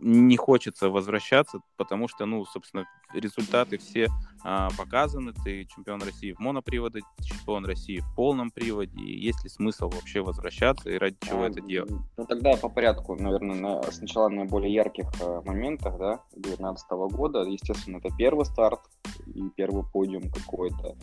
[0.00, 4.08] не хочется возвращаться, потому что, ну, собственно, результаты все
[4.44, 5.32] а, показаны.
[5.44, 8.96] Ты чемпион России в моноприводе, чемпион России в полном приводе.
[9.00, 11.92] И есть ли смысл вообще возвращаться и ради чего а, это делать?
[12.16, 17.42] Ну, тогда по порядку, наверное, на, сначала на более ярких э, моментах, да, 2019 года.
[17.42, 18.80] Естественно, это первый старт
[19.26, 20.96] и первый подиум какой-то.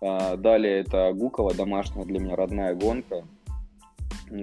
[0.00, 3.24] А, далее это Гукова, домашняя для меня родная гонка,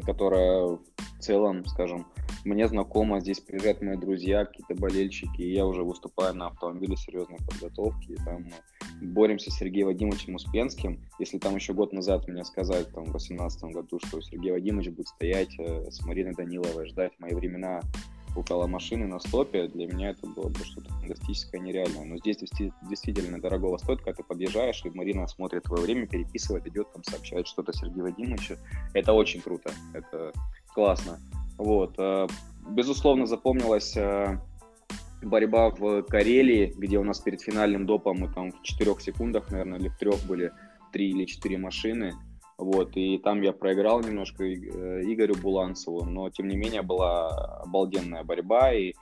[0.06, 0.78] которая
[1.22, 2.06] целом, скажем,
[2.44, 7.38] мне знакомо, здесь приезжают мои друзья, какие-то болельщики, и я уже выступаю на автомобиле серьезной
[7.38, 8.50] подготовки, и там
[9.02, 11.00] боремся с Сергеем Вадимовичем Успенским.
[11.20, 15.08] Если там еще год назад мне сказали, там, в 2018 году, что Сергей Вадимович будет
[15.08, 17.82] стоять э, с Мариной Даниловой, ждать мои времена
[18.36, 22.06] около машины на стопе, для меня это было бы что-то фантастическое, нереальное.
[22.06, 22.38] Но здесь
[22.90, 27.48] действительно дорогого стоит, когда ты подъезжаешь, и Марина смотрит твое время, переписывает, идет, там сообщает
[27.48, 28.58] что-то Сергею Вадимовичу.
[28.94, 30.32] Это очень круто, это
[30.74, 31.20] классно.
[31.58, 31.96] Вот.
[31.98, 32.28] Э,
[32.70, 34.38] безусловно, запомнилась э,
[35.22, 39.80] борьба в Карелии, где у нас перед финальным допом мы там в четырех секундах, наверное,
[39.80, 40.52] или в трех были
[40.92, 42.14] три или четыре машины.
[42.58, 44.48] Вот, и там я проиграл немножко э,
[45.04, 48.74] Игорю Буланцеву, но тем не менее была обалденная борьба.
[48.74, 48.94] И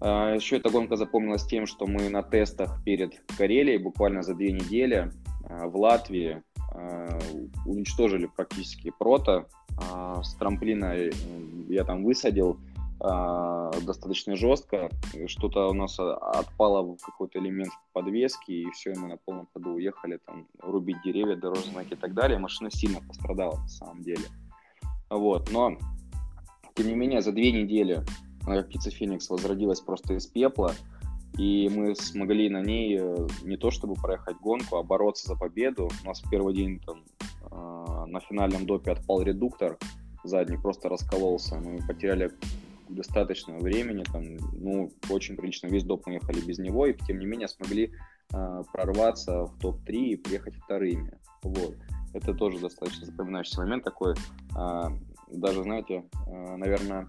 [0.00, 4.50] э, еще эта гонка запомнилась тем, что мы на тестах перед Карелией буквально за две
[4.50, 5.12] недели
[5.48, 6.42] э, в Латвии
[6.74, 7.20] э,
[7.64, 9.46] уничтожили практически прото.
[9.78, 10.94] Э, с трамплина
[11.68, 12.58] я там высадил
[13.00, 14.90] э, достаточно жестко.
[15.26, 20.18] Что-то у нас отпало в какой-то элемент подвески, и все, мы на полном ходу уехали
[20.24, 22.38] там рубить деревья, дорожные знаки и так далее.
[22.38, 24.24] Машина сильно пострадала на самом деле.
[25.10, 25.76] Вот, но
[26.74, 28.02] тем не менее за две недели
[28.46, 30.74] она Феникс возродилась просто из пепла,
[31.38, 35.88] и мы смогли на ней э, не то чтобы проехать гонку, а бороться за победу.
[36.02, 37.13] У нас в первый день там э,
[37.50, 39.78] на финальном допе отпал редуктор,
[40.24, 41.56] задний просто раскололся.
[41.56, 42.30] Мы потеряли
[42.88, 47.26] достаточно времени, там, ну, очень прилично, весь доп мы ехали без него, и тем не
[47.26, 47.92] менее смогли
[48.32, 51.18] э, прорваться в топ-3 и приехать вторыми.
[51.42, 51.76] Вот.
[52.12, 54.14] Это тоже достаточно запоминающийся момент такой.
[54.56, 54.88] Э,
[55.28, 57.08] даже, знаете, э, наверное,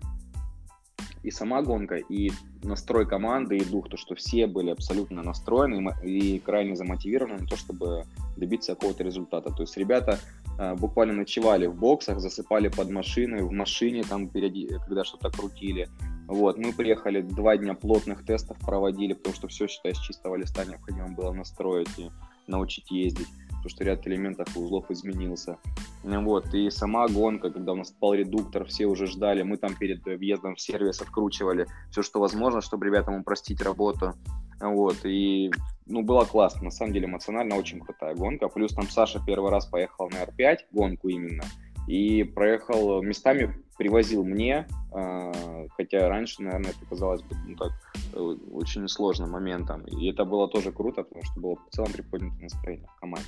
[1.25, 2.31] и сама гонка, и
[2.63, 7.57] настрой команды, и дух, то, что все были абсолютно настроены и крайне замотивированы на то,
[7.57, 8.03] чтобы
[8.37, 9.51] добиться какого-то результата.
[9.51, 10.19] То есть ребята
[10.59, 15.89] э, буквально ночевали в боксах, засыпали под машиной, в машине там, когда что-то крутили.
[16.27, 20.63] Вот, мы приехали, два дня плотных тестов проводили, потому что все, считай, с чистого листа
[20.63, 22.11] необходимо было настроить и
[22.47, 23.27] научить ездить
[23.65, 25.57] потому что ряд элементов и узлов изменился.
[26.03, 30.05] Вот, и сама гонка, когда у нас спал редуктор, все уже ждали, мы там перед
[30.05, 34.13] въездом в сервис откручивали все, что возможно, чтобы ребятам упростить работу.
[34.61, 35.51] Вот, и,
[35.87, 38.49] ну, было классно, на самом деле эмоционально очень крутая гонка.
[38.49, 41.43] Плюс там Саша первый раз поехал на R5, гонку именно,
[41.87, 47.71] и проехал местами, привозил мне, э, хотя раньше, наверное, это казалось бы ну, так,
[48.13, 48.19] э,
[48.53, 49.81] очень сложным моментом.
[49.85, 53.27] И это было тоже круто, потому что было в целом приподнятое настроение в команде.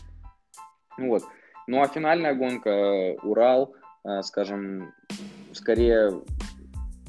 [0.98, 1.24] Вот.
[1.68, 4.94] Ну а финальная гонка э, Урал, э, скажем,
[5.54, 6.22] скорее,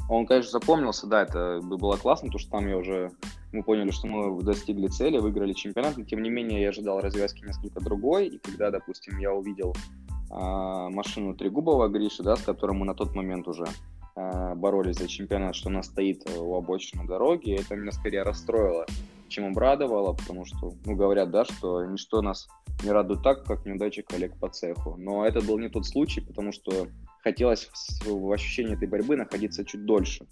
[0.08, 3.12] он, конечно, запомнился, да, это было классно, потому что там я уже,
[3.52, 7.44] мы поняли, что мы достигли цели, выиграли чемпионат, но тем не менее я ожидал развязки
[7.44, 9.74] несколько другой, и когда, допустим, я увидел
[10.30, 13.66] а, машину Трегубова Гриши, да, с которым мы на тот момент уже
[14.16, 18.86] а, боролись за чемпионат, что она стоит у обочины дороги, это меня скорее расстроило,
[19.28, 22.48] чем обрадовало, потому что, ну, говорят, да, что ничто нас
[22.82, 24.96] не радует так, как неудачи коллег по цеху.
[24.96, 26.88] Но это был не тот случай, потому что
[27.22, 27.70] хотелось
[28.04, 30.26] в, ощущении этой борьбы находиться чуть дольше.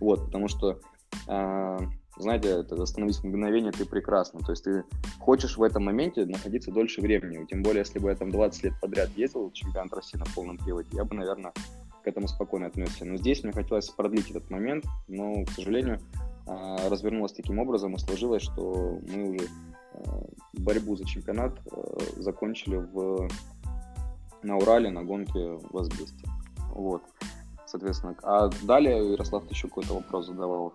[0.00, 0.80] Вот, потому что,
[1.26, 1.78] э,
[2.16, 4.40] знаете, это остановись в мгновение, ты прекрасно.
[4.40, 4.84] То есть ты
[5.18, 7.44] хочешь в этом моменте находиться дольше времени.
[7.46, 10.88] Тем более, если бы я там 20 лет подряд ездил, чемпионат России на полном приводе,
[10.92, 11.52] я бы, наверное,
[12.02, 13.04] к этому спокойно отнесся.
[13.04, 16.00] Но здесь мне хотелось продлить этот момент, но, к сожалению,
[16.48, 19.48] а, развернулось таким образом и сложилось, что мы уже
[19.94, 23.28] а, борьбу за чемпионат а, закончили в,
[24.42, 26.28] на Урале на гонке в Асбесте.
[26.70, 27.02] Вот,
[27.66, 28.16] соответственно.
[28.22, 30.74] А далее, Ярослав, ты еще какой-то вопрос задавал.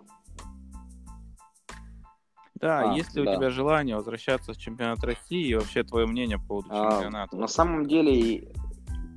[2.54, 3.32] Да, а, есть ли да.
[3.32, 7.36] у тебя желание возвращаться в чемпионат России и вообще твое мнение по поводу чемпионата?
[7.36, 8.48] А, на самом деле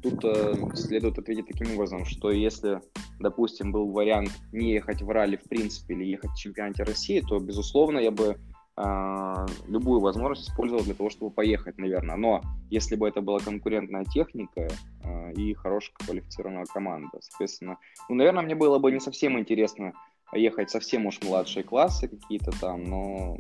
[0.02, 2.82] Тут э, следует ответить таким образом, что если,
[3.20, 7.40] допустим, был вариант не ехать в ралли в принципе или ехать в чемпионате России, то,
[7.40, 8.38] безусловно, я бы
[8.78, 12.16] э, любую возможность использовал для того, чтобы поехать, наверное.
[12.16, 14.68] Но если бы это была конкурентная техника
[15.04, 17.78] э, и хорошая квалифицированная команда, соответственно,
[18.10, 19.94] ну, наверное, мне было бы не совсем интересно
[20.34, 23.38] ехать совсем уж младшие классы какие-то там, но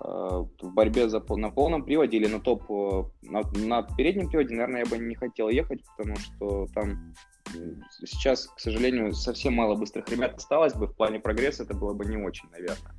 [0.00, 4.84] в борьбе за, на полном приводе или на топ, э, на, на переднем приводе, наверное,
[4.84, 7.14] я бы не хотел ехать, потому что там
[8.04, 12.04] сейчас, к сожалению, совсем мало быстрых ребят осталось бы, в плане прогресса это было бы
[12.04, 12.94] не очень, наверное.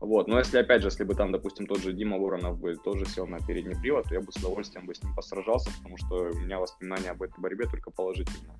[0.00, 0.28] Вот.
[0.28, 3.26] Но если, опять же, если бы там, допустим, тот же Дима Воронов бы тоже сел
[3.26, 6.40] на передний привод, то я бы с удовольствием бы с ним посражался, потому что у
[6.40, 8.58] меня воспоминания об этой борьбе только положительные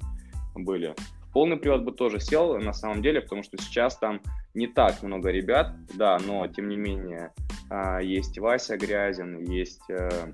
[0.55, 0.95] были.
[1.35, 4.21] Полный привод бы тоже сел, на самом деле, потому что сейчас там
[4.55, 7.33] не так много ребят, да, но, тем не менее,
[7.69, 10.33] а, есть Вася Грязин, есть э,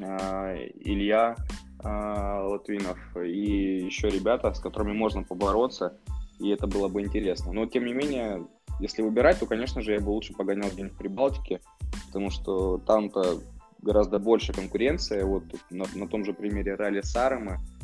[0.00, 1.34] а, Илья
[1.82, 5.98] а, Латвинов и еще ребята, с которыми можно побороться,
[6.38, 7.52] и это было бы интересно.
[7.52, 8.46] Но, тем не менее,
[8.80, 11.60] если выбирать, то, конечно же, я бы лучше погонял где-нибудь в Прибалтике,
[12.08, 13.40] потому что там-то
[13.80, 15.24] гораздо больше конкуренция.
[15.24, 17.81] Вот на, на том же примере ралли Сарамы, э,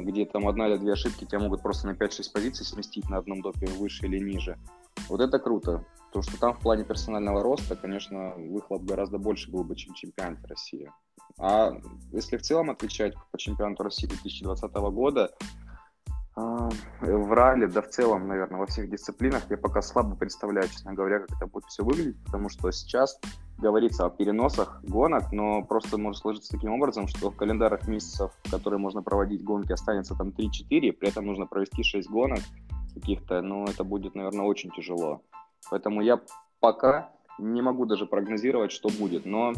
[0.00, 3.42] где там одна или две ошибки тебя могут просто на 5-6 позиций сместить на одном
[3.42, 4.58] допе выше или ниже.
[5.08, 5.84] Вот это круто.
[6.12, 10.44] То, что там в плане персонального роста, конечно, выхлоп гораздо больше был бы, чем чемпионат
[10.46, 10.90] России.
[11.38, 11.72] А
[12.12, 15.34] если в целом отвечать по чемпионату России 2020 года,
[16.34, 21.20] в ралли, да в целом, наверное, во всех дисциплинах я пока слабо представляю, честно говоря,
[21.20, 23.20] как это будет все выглядеть, потому что сейчас
[23.58, 28.50] говорится о переносах гонок, но просто может сложиться таким образом, что в календарах месяцев, в
[28.50, 32.40] которые можно проводить гонки, останется там 3-4, при этом нужно провести 6 гонок
[32.94, 35.22] каких-то, ну, это будет, наверное, очень тяжело.
[35.70, 36.20] Поэтому я
[36.60, 39.52] пока не могу даже прогнозировать, что будет, но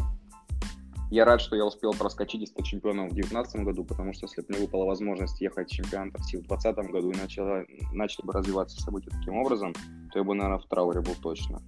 [1.11, 4.41] я рад, что я успел проскочить и стать чемпионом в 2019 году, потому что если
[4.41, 8.81] бы мне выпала возможность ехать чемпионат России в 2020 году и начала, начали бы развиваться
[8.81, 9.73] события таким образом,
[10.11, 11.61] то я бы, наверное, в трауре был точно.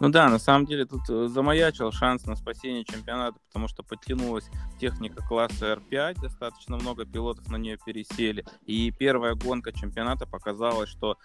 [0.00, 4.48] Ну да, на самом деле тут э, замаячил шанс на спасение чемпионата, потому что подтянулась
[4.78, 8.44] техника класса R5, достаточно много пилотов на нее пересели.
[8.66, 11.16] И первая гонка чемпионата показала, что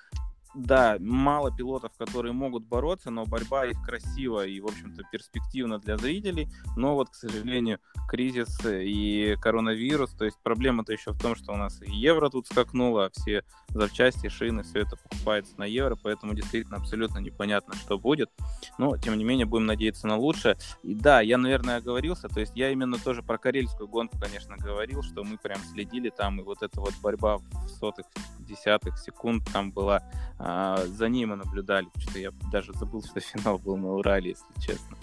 [0.54, 5.98] да, мало пилотов, которые могут бороться, но борьба их красива и, в общем-то, перспективна для
[5.98, 6.50] зрителей.
[6.76, 7.80] Но вот, к сожалению,
[8.10, 12.48] кризис и коронавирус, то есть проблема-то еще в том, что у нас и евро тут
[12.48, 17.98] скакнуло, а все запчасти, шины, все это покупается на евро, поэтому действительно абсолютно непонятно, что
[17.98, 18.30] будет.
[18.78, 20.58] Но, тем не менее, будем надеяться на лучшее.
[20.84, 25.02] И да, я, наверное, оговорился, то есть я именно тоже про карельскую гонку, конечно, говорил,
[25.02, 28.06] что мы прям следили там, и вот эта вот борьба в сотых,
[28.40, 30.04] десятых секунд там была
[30.44, 34.60] а, за ним мы наблюдали, что я даже забыл, что финал был на Урале, если
[34.60, 34.98] честно.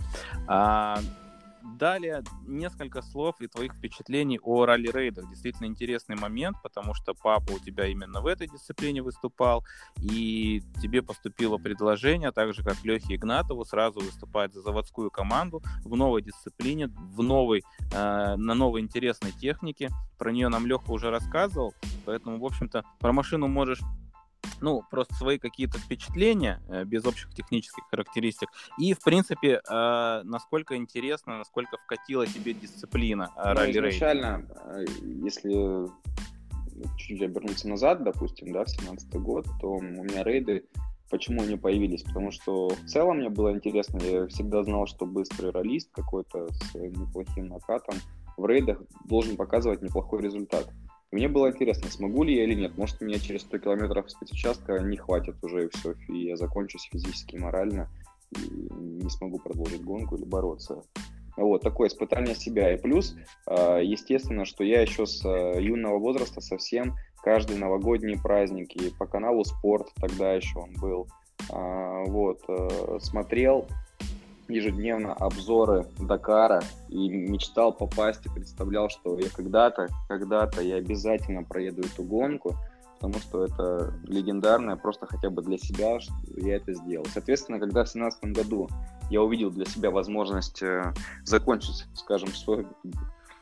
[0.49, 0.99] А,
[1.77, 5.29] далее несколько слов и твоих впечатлений о ралли-рейдах.
[5.29, 9.65] Действительно интересный момент, потому что папа у тебя именно в этой дисциплине выступал,
[10.03, 15.95] и тебе поступило предложение, так же как Лехе Игнатову, сразу выступать за заводскую команду в
[15.95, 17.63] новой дисциплине, в новой,
[17.93, 19.91] э, на новой интересной технике.
[20.19, 21.75] Про нее нам Леха уже рассказывал,
[22.05, 23.81] поэтому, в общем-то, про машину можешь
[24.61, 28.49] ну, просто свои какие-то впечатления э, без общих технических характеристик.
[28.79, 33.95] И, в принципе, э, насколько интересно, насколько вкатила тебе дисциплина э, ну, ралли-рейд.
[33.95, 34.45] Изначально,
[35.25, 35.87] если
[36.97, 40.65] чуть-чуть обернуться назад, допустим, да, в 17 год, то у меня рейды
[41.11, 42.03] Почему они появились?
[42.03, 46.75] Потому что в целом мне было интересно, я всегда знал, что быстрый ролист какой-то с
[46.75, 47.95] неплохим накатом
[48.37, 50.69] в рейдах должен показывать неплохой результат.
[51.11, 52.77] Мне было интересно, смогу ли я или нет.
[52.77, 57.37] Может, меня через 100 километров спецучастка не хватит уже и все, и я закончусь физически
[57.37, 57.89] и морально,
[58.37, 60.83] и не смогу продолжить гонку или бороться.
[61.39, 62.75] Вот, такое испытание себя.
[62.75, 68.75] И плюс, а, естественно, что я еще с а, юного возраста совсем каждый новогодний праздник
[68.75, 71.09] и по каналу Спорт, тогда еще он был,
[71.51, 73.69] а, вот, э, смотрел
[74.49, 81.83] ежедневно обзоры Дакара и мечтал попасть и представлял, что я когда-то, когда-то я обязательно проеду
[81.83, 82.57] эту гонку,
[82.95, 87.07] потому что это легендарное, просто хотя бы для себя, что я это сделал.
[87.07, 88.69] Соответственно, когда в 2017 году
[89.11, 90.93] я увидел для себя возможность э,
[91.25, 92.67] закончить, скажем, свой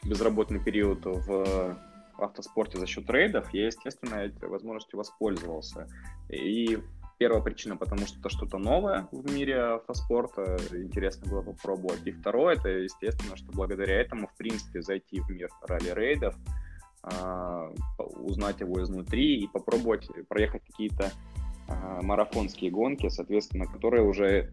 [0.03, 1.77] безработный период в
[2.19, 5.89] автоспорте за счет трейдов, я, естественно, этой возможностью воспользовался.
[6.29, 6.79] И
[7.19, 12.07] Первая причина, потому что это что-то новое в мире автоспорта, интересно было попробовать.
[12.07, 16.35] И второе, это, естественно, что благодаря этому, в принципе, зайти в мир ралли-рейдов,
[17.03, 21.11] а, узнать его изнутри и попробовать проехать какие-то
[21.69, 24.53] а, марафонские гонки, соответственно, которые уже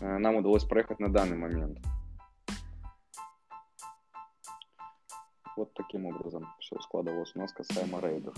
[0.00, 1.78] а, нам удалось проехать на данный момент.
[5.56, 8.34] Вот таким образом все складывалось у нас касаемо рейдов.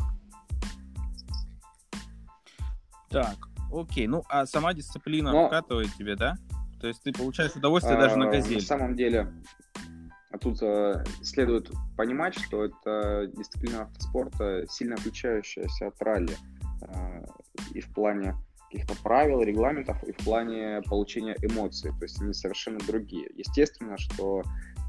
[3.10, 3.36] Так,
[3.72, 5.46] Окей, ну а сама дисциплина Но...
[5.46, 6.36] вкатывает тебе, да?
[6.80, 8.56] То есть ты получаешь удовольствие а, даже на газели.
[8.56, 9.32] На самом деле,
[10.30, 16.36] а тут а, следует понимать, что это дисциплина автоспорта, сильно отличающаяся от ралли.
[16.82, 17.24] А,
[17.72, 18.34] и в плане
[18.72, 21.90] каких-то правил, регламентов и в плане получения эмоций.
[21.98, 23.30] То есть они совершенно другие.
[23.36, 24.42] Естественно, что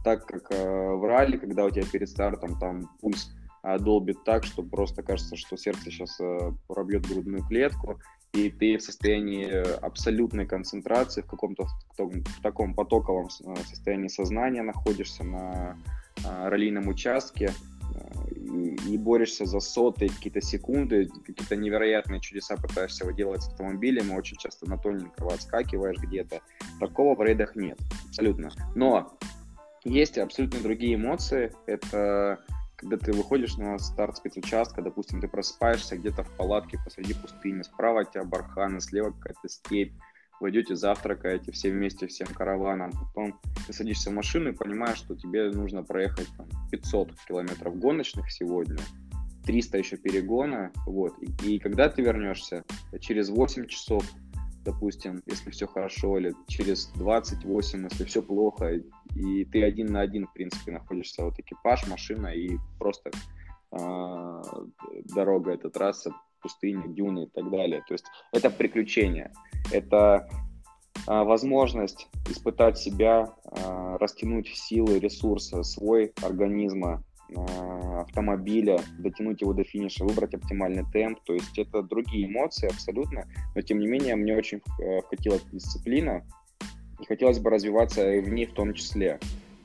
[0.03, 3.31] так как э, в ралли, когда у тебя перед стартом там пульс
[3.63, 7.99] э, долбит так, что просто кажется, что сердце сейчас э, пробьет грудную клетку,
[8.33, 9.47] и ты в состоянии
[9.83, 11.67] абсолютной концентрации, в каком-то
[11.97, 15.77] в таком потоковом э, состоянии сознания находишься на
[16.23, 17.51] э, раллийном участке,
[18.87, 24.37] и, борешься за сотые какие-то секунды, какие-то невероятные чудеса пытаешься выделать с автомобилем, и очень
[24.37, 26.41] часто на тоненького отскакиваешь где-то.
[26.79, 28.51] Такого в рейдах нет, абсолютно.
[28.75, 29.17] Но
[29.83, 31.51] есть абсолютно другие эмоции.
[31.65, 32.39] Это
[32.75, 38.01] когда ты выходишь на старт спецучастка, допустим, ты просыпаешься где-то в палатке посреди пустыни, справа
[38.01, 39.93] от тебя барханы, слева какая-то степь,
[40.39, 45.15] вы идете завтракаете все вместе, всем караваном, потом ты садишься в машину и понимаешь, что
[45.15, 48.79] тебе нужно проехать там, 500 километров гоночных сегодня,
[49.45, 52.63] 300 еще перегона, вот, и, и когда ты вернешься,
[52.99, 54.03] через 8 часов,
[54.63, 58.81] допустим, если все хорошо, или через 28, если все плохо,
[59.15, 63.11] и ты один на один, в принципе, находишься, вот экипаж, машина и просто
[63.71, 64.41] э,
[65.15, 67.83] дорога, эта трасса, пустыни, дюны и так далее.
[67.87, 69.31] То есть это приключение,
[69.71, 70.27] это
[71.07, 77.03] а, возможность испытать себя, а, растянуть силы, ресурсы свой организма, а,
[77.35, 81.19] автомобиля, дотянуть его до финиша, выбрать оптимальный темп.
[81.25, 86.25] То есть это другие эмоции абсолютно, но тем не менее мне очень э, вкатила дисциплина,
[86.99, 89.19] и хотелось бы развиваться и в ней в том числе.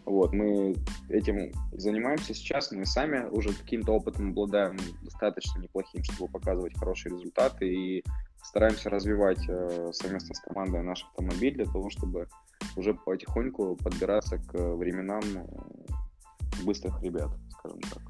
[0.05, 0.75] Вот, мы
[1.11, 7.69] этим занимаемся сейчас, мы сами уже каким-то опытом обладаем достаточно неплохим, чтобы показывать хорошие результаты.
[7.69, 8.05] И
[8.43, 12.29] стараемся развивать э, совместно с командой наш автомобиль для того, чтобы
[12.77, 15.45] уже потихоньку подбираться к временам э,
[16.65, 18.03] быстрых ребят, скажем так.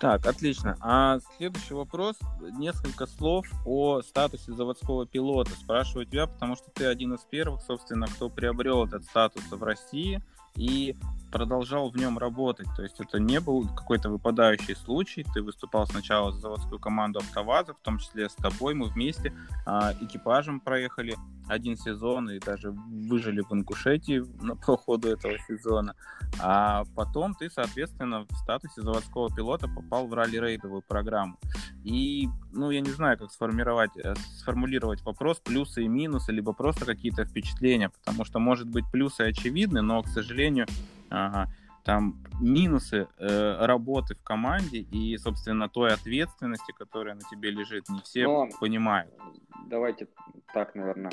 [0.00, 0.76] Так, отлично.
[0.80, 2.16] А следующий вопрос.
[2.56, 5.50] Несколько слов о статусе заводского пилота.
[5.50, 10.22] Спрашиваю тебя, потому что ты один из первых, собственно, кто приобрел этот статус в России.
[10.54, 10.96] И
[11.30, 12.68] продолжал в нем работать.
[12.76, 15.24] То есть это не был какой-то выпадающий случай.
[15.34, 18.74] Ты выступал сначала за заводскую команду АвтоВАЗа, в том числе с тобой.
[18.74, 19.32] Мы вместе
[19.66, 21.16] а, экипажем проехали
[21.48, 25.94] один сезон и даже выжили в Ингушетии на, по ходу этого сезона.
[26.40, 31.38] А потом ты, соответственно, в статусе заводского пилота попал в ралли-рейдовую программу.
[31.84, 36.84] И, ну, я не знаю, как сформировать, э, сформулировать вопрос, плюсы и минусы, либо просто
[36.84, 40.66] какие-то впечатления, потому что, может быть, плюсы очевидны, но, к сожалению,
[41.10, 41.50] Ага.
[41.84, 48.00] Там минусы э, работы в команде и, собственно, той ответственности, которая на тебе лежит, не
[48.00, 49.10] все Но, понимают.
[49.68, 50.06] Давайте
[50.52, 51.12] так, наверное.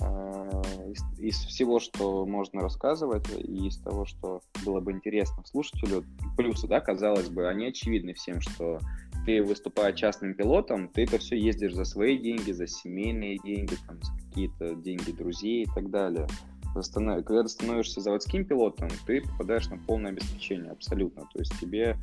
[0.00, 6.04] А, из, из всего, что можно рассказывать, и из того, что было бы интересно слушателю,
[6.36, 8.80] плюсы, да, казалось бы, они очевидны всем, что
[9.26, 14.02] ты, выступая частным пилотом, ты это все ездишь за свои деньги, за семейные деньги, там,
[14.02, 16.26] за какие-то деньги друзей и так далее
[16.74, 21.22] когда ты становишься заводским пилотом, ты попадаешь на полное обеспечение абсолютно.
[21.32, 21.98] То есть тебе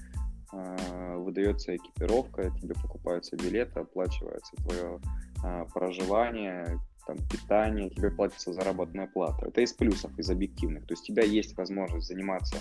[0.53, 4.99] э, выдается экипировка, тебе покупаются билеты, оплачивается твое
[5.43, 9.47] э, проживание, там, питание, тебе платится заработная плата.
[9.47, 10.85] Это из плюсов, из объективных.
[10.85, 12.57] То есть у тебя есть возможность заниматься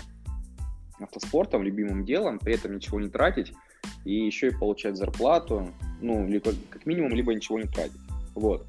[0.99, 3.53] автоспортом, любимым делом, при этом ничего не тратить,
[4.05, 7.99] и еще и получать зарплату, ну, либо, как минимум, либо ничего не тратить.
[8.33, 8.65] Вот.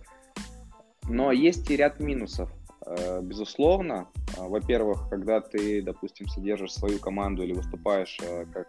[1.09, 2.51] Но есть и ряд минусов.
[2.91, 8.69] Э, безусловно, э, во-первых, когда ты, допустим, содержишь свою команду или выступаешь э, как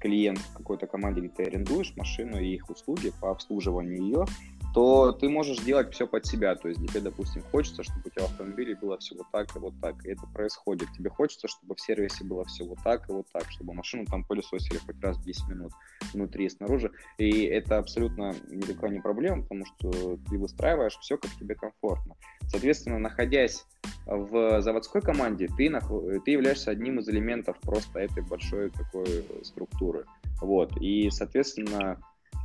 [0.00, 4.26] клиент в какой-то команде, где ты арендуешь машину и их услуги по обслуживанию ее,
[4.74, 6.56] то ты можешь делать все под себя.
[6.56, 9.58] То есть тебе, допустим, хочется, чтобы у тебя в автомобиле было все вот так и
[9.60, 10.88] вот так, и это происходит.
[10.92, 14.24] Тебе хочется, чтобы в сервисе было все вот так и вот так, чтобы машину там
[14.24, 15.72] пылесосили хоть раз в 10 минут
[16.12, 16.90] внутри и снаружи.
[17.18, 22.16] И это абсолютно никакая не проблема, потому что ты выстраиваешь все, как тебе комфортно.
[22.48, 23.64] Соответственно, находясь
[24.06, 25.70] в заводской команде, ты,
[26.24, 30.04] ты являешься одним из элементов просто этой большой такой структуры.
[30.40, 30.76] Вот.
[30.80, 32.00] И, соответственно,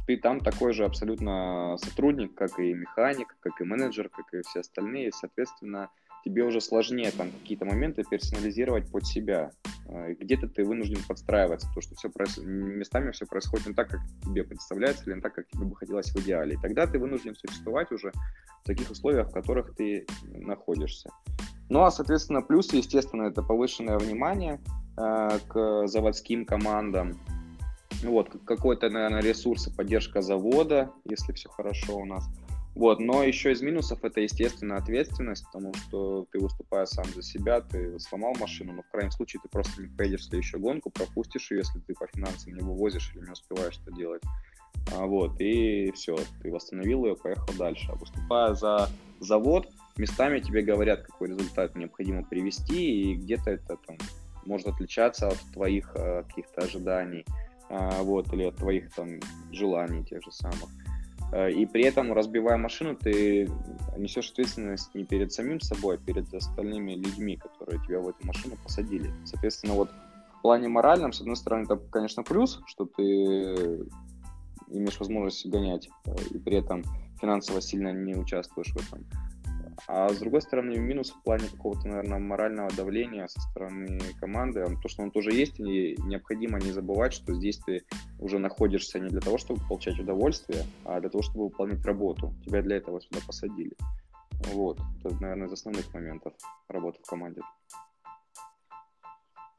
[0.09, 4.61] ты там такой же абсолютно сотрудник, как и механик, как и менеджер, как и все
[4.61, 5.11] остальные.
[5.11, 5.91] Соответственно,
[6.25, 9.51] тебе уже сложнее там какие-то моменты персонализировать под себя.
[9.87, 12.39] А, где-то ты вынужден подстраиваться, то что все проис...
[12.39, 16.09] местами все происходит не так, как тебе представляется, или не так, как тебе бы хотелось
[16.09, 16.55] в идеале.
[16.55, 18.11] И тогда ты вынужден существовать уже
[18.63, 21.11] в таких условиях, в которых ты находишься.
[21.69, 24.59] Ну а, соответственно, плюсы, естественно, это повышенное внимание
[24.97, 27.19] э, к заводским командам,
[28.03, 32.29] вот, какой-то, наверное, ресурс и поддержка завода, если все хорошо у нас.
[32.75, 37.61] Вот, но еще из минусов это, естественно, ответственность, потому что ты выступая сам за себя,
[37.61, 41.51] ты сломал машину, но в крайнем случае ты просто не поедешь в следующую гонку, пропустишь
[41.51, 44.21] ее, если ты по финансам не вывозишь или не успеваешь это делать.
[44.95, 47.91] А, вот, и все, ты восстановил ее, поехал дальше.
[47.91, 48.89] А выступая за
[49.19, 53.97] завод, местами тебе говорят, какой результат необходимо привести, и где-то это там
[54.45, 57.25] может отличаться от твоих э, каких-то ожиданий,
[57.69, 59.19] вот, или от твоих там
[59.51, 60.69] желаний тех же самых.
[61.31, 63.49] Э, и при этом, разбивая машину, ты
[63.97, 68.55] несешь ответственность не перед самим собой, а перед остальными людьми, которые тебя в эту машину
[68.63, 69.11] посадили.
[69.25, 69.89] Соответственно, вот
[70.39, 73.85] в плане моральном, с одной стороны, это, конечно, плюс, что ты
[74.71, 76.83] имеешь возможность гонять, э, и при этом
[77.21, 79.05] финансово сильно не участвуешь в этом.
[79.87, 84.89] А с другой стороны, минус в плане какого-то, наверное, морального давления со стороны команды, то,
[84.89, 87.83] что он тоже есть, и необходимо не забывать, что здесь ты
[88.19, 92.33] уже находишься не для того, чтобы получать удовольствие, а для того, чтобы выполнять работу.
[92.45, 93.75] Тебя для этого сюда посадили.
[94.53, 94.79] Вот.
[95.03, 96.33] Это, наверное, из основных моментов
[96.67, 97.41] работы в команде.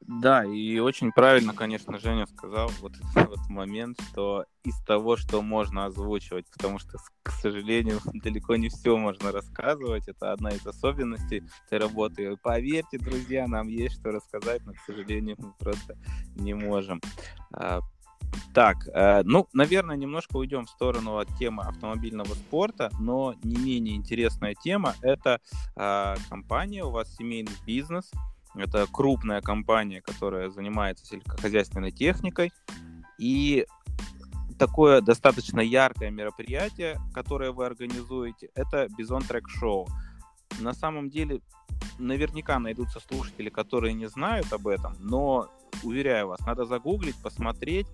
[0.07, 5.85] Да, и очень правильно, конечно, Женя сказал вот этот момент, что из того, что можно
[5.85, 11.79] озвучивать, потому что, к сожалению, далеко не все можно рассказывать, это одна из особенностей этой
[11.79, 12.35] работы.
[12.41, 15.95] Поверьте, друзья, нам есть что рассказать, но, к сожалению, мы просто
[16.35, 16.99] не можем.
[17.53, 17.81] А,
[18.53, 23.95] так, э, ну, наверное, немножко уйдем в сторону от темы автомобильного спорта, но не менее
[23.95, 25.41] интересная тема– это
[25.75, 28.09] э, компания, у вас семейный бизнес–
[28.55, 32.51] это крупная компания, которая занимается сельскохозяйственной техникой.
[33.17, 33.65] И
[34.57, 39.87] такое достаточно яркое мероприятие, которое вы организуете, это Бизон Трек Шоу.
[40.59, 41.41] На самом деле,
[41.97, 45.49] наверняка найдутся слушатели, которые не знают об этом, но,
[45.83, 47.87] уверяю вас, надо загуглить, посмотреть.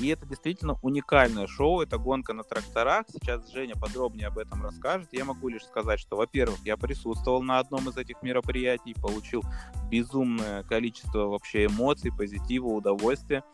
[0.00, 3.06] И это действительно уникальное шоу, это гонка на тракторах.
[3.12, 5.08] Сейчас Женя подробнее об этом расскажет.
[5.12, 9.42] Я могу лишь сказать, что, во-первых, я присутствовал на одном из этих мероприятий, получил
[9.90, 13.44] безумное количество вообще эмоций, позитива, удовольствия.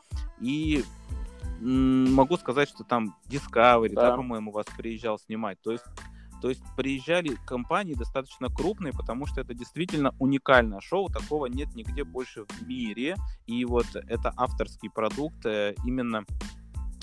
[0.41, 0.85] И
[1.61, 4.11] могу сказать, что там Discovery, да.
[4.11, 5.61] да, по-моему, вас приезжал снимать.
[5.61, 5.85] То есть
[6.41, 12.05] то есть приезжали компании достаточно крупные, потому что это действительно уникальное шоу, такого нет нигде
[12.05, 13.17] больше в мире.
[13.47, 16.25] И вот это авторский продукт э, именно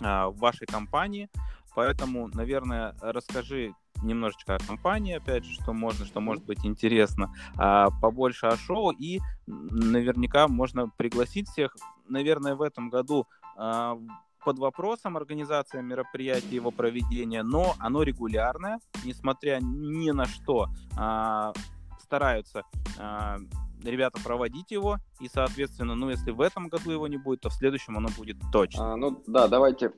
[0.01, 1.29] а, вашей компании.
[1.75, 7.89] Поэтому, наверное, расскажи немножечко о компании, опять же, что можно, что может быть интересно, а,
[8.01, 11.75] побольше о шоу, и наверняка можно пригласить всех.
[12.07, 13.27] Наверное, в этом году
[13.57, 13.97] а,
[14.45, 21.51] под вопросом организация мероприятия, его проведения, но оно регулярное, несмотря ни на что, а,
[21.99, 22.61] стараются
[22.99, 23.37] а,
[23.83, 27.53] ребята проводить его, и, соответственно, ну, если в этом году его не будет, то в
[27.53, 28.93] следующем оно будет точно.
[28.93, 29.91] А, ну, да, давайте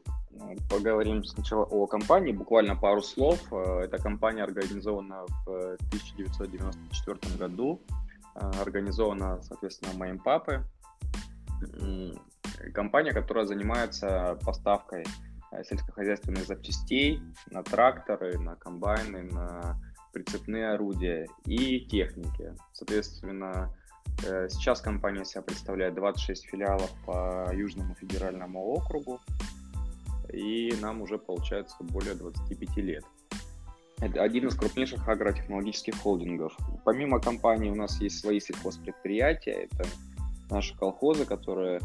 [0.70, 3.40] поговорим сначала о компании, буквально пару слов.
[3.52, 7.82] Э, эта компания организована в 1994 году,
[8.36, 10.60] э, организована, соответственно, моим папой
[12.74, 15.06] компания, которая занимается поставкой
[15.52, 19.80] э, сельскохозяйственных запчастей на тракторы, на комбайны, на
[20.14, 22.56] прицепные орудия и техники.
[22.74, 23.74] Соответственно,
[24.26, 29.20] э, сейчас компания себя представляет 26 филиалов по Южному федеральному округу,
[30.32, 33.04] и нам уже получается более 25 лет.
[34.00, 36.56] Это один из крупнейших агротехнологических холдингов.
[36.86, 39.86] Помимо компании у нас есть свои сельхозпредприятия, это
[40.50, 41.80] наши колхозы, которые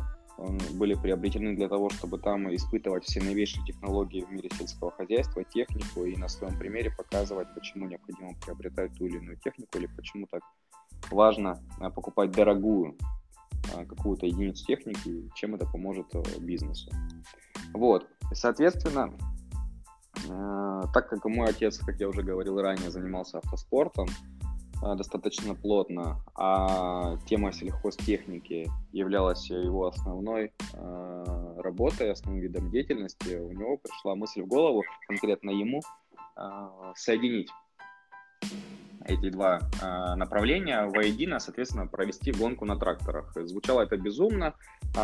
[0.74, 6.04] были приобретены для того, чтобы там испытывать все новейшие технологии в мире сельского хозяйства, технику
[6.04, 10.42] и на своем примере показывать, почему необходимо приобретать ту или иную технику или почему так
[11.10, 12.96] важно а, покупать дорогую
[13.74, 16.90] а, какую-то единицу техники, чем это поможет э, бизнесу.
[17.74, 19.12] Вот, соответственно,
[20.28, 24.08] э, так как мой отец, как я уже говорил ранее, занимался автоспортом,
[24.96, 33.76] достаточно плотно, а тема сельхозтехники являлась его основной э, работой, основным видом деятельности, у него
[33.76, 35.80] пришла мысль в голову, конкретно ему,
[36.36, 37.50] э, соединить
[39.04, 43.32] эти два э, направления воедино, соответственно, провести гонку на тракторах.
[43.34, 44.54] Звучало это безумно,
[44.94, 44.98] э,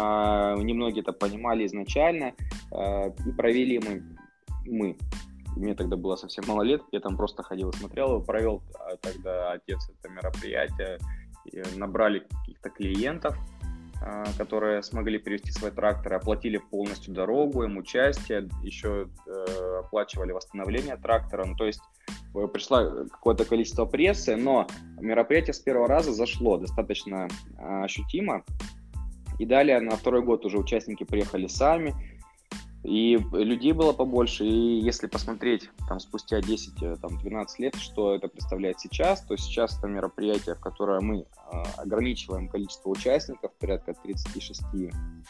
[0.62, 2.34] немногие это понимали изначально,
[2.70, 4.02] э, и провели мы,
[4.66, 4.96] мы
[5.58, 8.96] мне тогда было совсем мало лет, я там просто ходил и смотрел его, провел а
[8.96, 10.98] тогда отец это мероприятие,
[11.76, 13.36] набрали каких-то клиентов,
[14.00, 20.96] а, которые смогли привести свой трактор, оплатили полностью дорогу, им участие, еще э, оплачивали восстановление
[20.96, 21.44] трактора.
[21.44, 21.80] Ну, то есть
[22.34, 24.68] э, пришло какое-то количество прессы, но
[25.00, 27.26] мероприятие с первого раза зашло достаточно
[27.58, 28.44] э, ощутимо.
[29.40, 31.94] И далее на второй год уже участники приехали сами,
[32.88, 36.96] И людей было побольше, и если посмотреть там спустя 10-12
[37.58, 41.24] э, лет, что это представляет сейчас, то сейчас это мероприятие, в которое мы э,
[41.76, 44.62] ограничиваем количество участников, порядка 36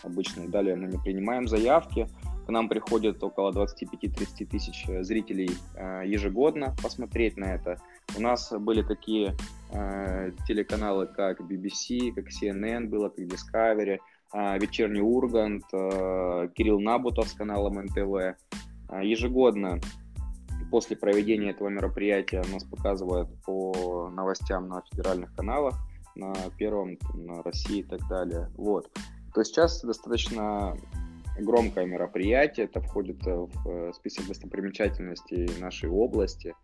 [0.04, 2.08] обычно, и далее мы не принимаем заявки,
[2.46, 7.80] к нам приходит около 25-30 тысяч э, зрителей э, ежегодно посмотреть на это.
[8.16, 9.36] У нас были такие
[10.46, 17.32] телеканалы, как BBC, как CNN было, как Discovery, а, вечерний Ургант, а, Кирилл Набутов с
[17.32, 18.36] каналом НТВ.
[18.88, 19.80] А, ежегодно
[20.70, 25.74] после проведения этого мероприятия нас показывают по новостям на федеральных каналах,
[26.14, 28.50] на Первом, на России и так далее.
[28.56, 28.90] Вот.
[29.32, 30.76] То есть сейчас достаточно
[31.38, 36.54] громкое мероприятие, это входит в э, список достопримечательностей нашей области.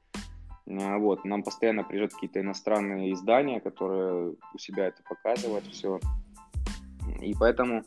[0.67, 1.25] Вот.
[1.25, 6.01] Нам постоянно приезжают какие-то иностранные издания, которые у себя это показывают все.
[7.21, 7.85] И поэтому,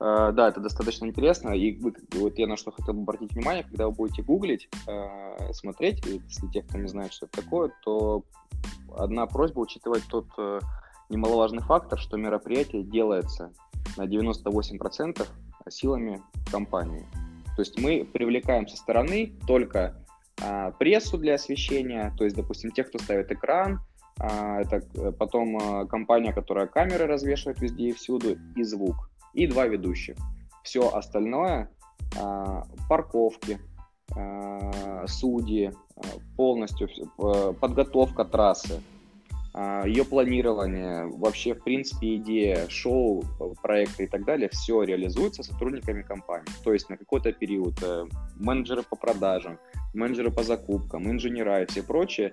[0.00, 1.50] э, да, это достаточно интересно.
[1.50, 1.78] И
[2.14, 6.46] вот я на что хотел бы обратить внимание, когда вы будете гуглить, э, смотреть, если
[6.48, 8.24] те, кто не знает, что это такое, то
[8.96, 10.60] одна просьба учитывать тот э,
[11.08, 13.52] немаловажный фактор, что мероприятие делается
[13.96, 15.26] на 98%
[15.68, 17.06] силами компании.
[17.56, 19.96] То есть мы привлекаем со стороны только
[20.40, 23.80] а, прессу для освещения, то есть, допустим, тех, кто ставит экран,
[24.20, 29.66] это э, потом а, компания, которая камеры развешивает везде и всюду, и звук, и два
[29.66, 30.16] ведущих.
[30.64, 31.70] Все остальное,
[32.18, 33.58] а, парковки,
[35.06, 35.70] судьи,
[36.34, 36.88] полностью
[37.60, 38.80] подготовка трассы,
[39.84, 43.22] ее планирование, вообще, в принципе, идея шоу,
[43.60, 46.46] проекта и так далее, все реализуется сотрудниками компании.
[46.64, 48.06] То есть на какой-то период э,
[48.36, 49.58] менеджеры по продажам,
[49.92, 52.32] менеджеры по закупкам, инженера и все прочие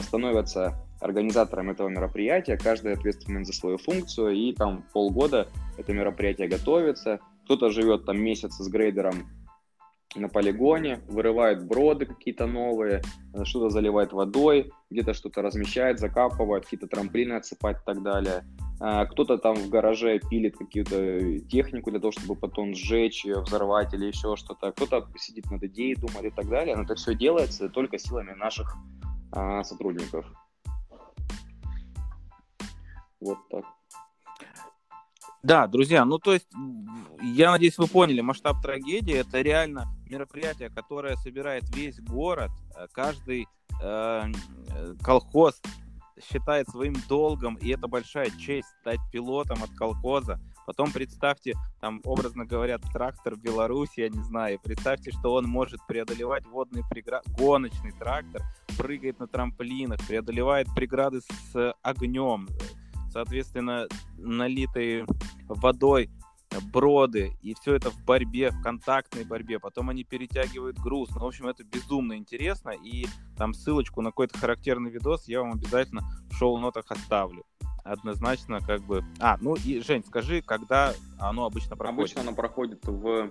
[0.00, 7.20] становятся организатором этого мероприятия, каждый ответственен за свою функцию, и там полгода это мероприятие готовится.
[7.44, 9.28] Кто-то живет там месяц с грейдером
[10.16, 13.02] на полигоне, вырывает броды какие-то новые,
[13.34, 18.44] э, что-то заливает водой, где-то что-то размещает, закапывает, какие-то трамплины отсыпать и так далее.
[18.80, 23.92] А, кто-то там в гараже пилит какую-то технику для того, чтобы потом сжечь ее, взорвать
[23.92, 24.72] или еще что-то.
[24.72, 26.76] Кто-то сидит над идеей, думает и так далее.
[26.76, 28.76] Но это все делается только силами наших
[29.32, 30.26] а, сотрудников.
[33.20, 33.64] Вот так.
[35.42, 36.48] Да, друзья, ну то есть,
[37.22, 43.46] я надеюсь, вы поняли, масштаб трагедии это реально мероприятие, которое собирает весь город, э, каждый
[43.80, 44.24] э,
[45.02, 45.60] колхоз
[46.20, 50.40] считает своим долгом, и это большая честь стать пилотом от колхоза.
[50.68, 55.80] Потом представьте, там, образно говоря, трактор в Беларуси, я не знаю, представьте, что он может
[55.86, 58.42] преодолевать водные преграды, гоночный трактор,
[58.76, 62.46] прыгает на трамплинах, преодолевает преграды с огнем,
[63.10, 63.86] соответственно,
[64.18, 65.06] налитые
[65.48, 66.10] водой
[66.70, 69.58] броды, и все это в борьбе, в контактной борьбе.
[69.58, 71.08] Потом они перетягивают груз.
[71.14, 72.70] Ну, в общем, это безумно интересно.
[72.70, 73.06] И
[73.38, 77.46] там ссылочку на какой-то характерный видос я вам обязательно в шоу-нотах оставлю.
[77.84, 79.04] Однозначно, как бы...
[79.18, 81.98] А, ну и, Жень, скажи, когда оно обычно проходит?
[81.98, 83.30] Обычно оно проходит в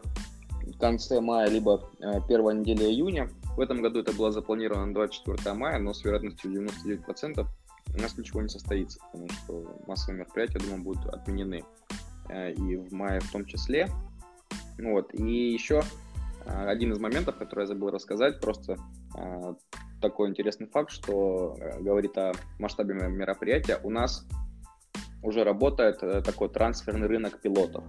[0.79, 3.29] конце мая, либо э, первой недели июня.
[3.55, 7.45] В этом году это было запланировано на 24 мая, но с вероятностью 99%
[7.95, 11.63] у нас ничего не состоится, потому что массовые мероприятия, я думаю, будут отменены.
[12.29, 13.89] Э, и в мае в том числе.
[14.77, 15.13] Вот.
[15.13, 15.81] И еще
[16.45, 18.77] э, один из моментов, который я забыл рассказать, просто
[20.01, 23.79] такой интересный факт, что говорит о масштабе мероприятия.
[23.83, 24.27] У нас
[25.23, 27.83] уже работает такой трансферный рынок пилотов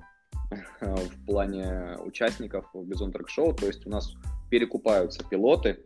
[0.81, 3.53] в плане участников в Бизон Трек Шоу.
[3.55, 4.14] То есть у нас
[4.51, 5.85] перекупаются пилоты,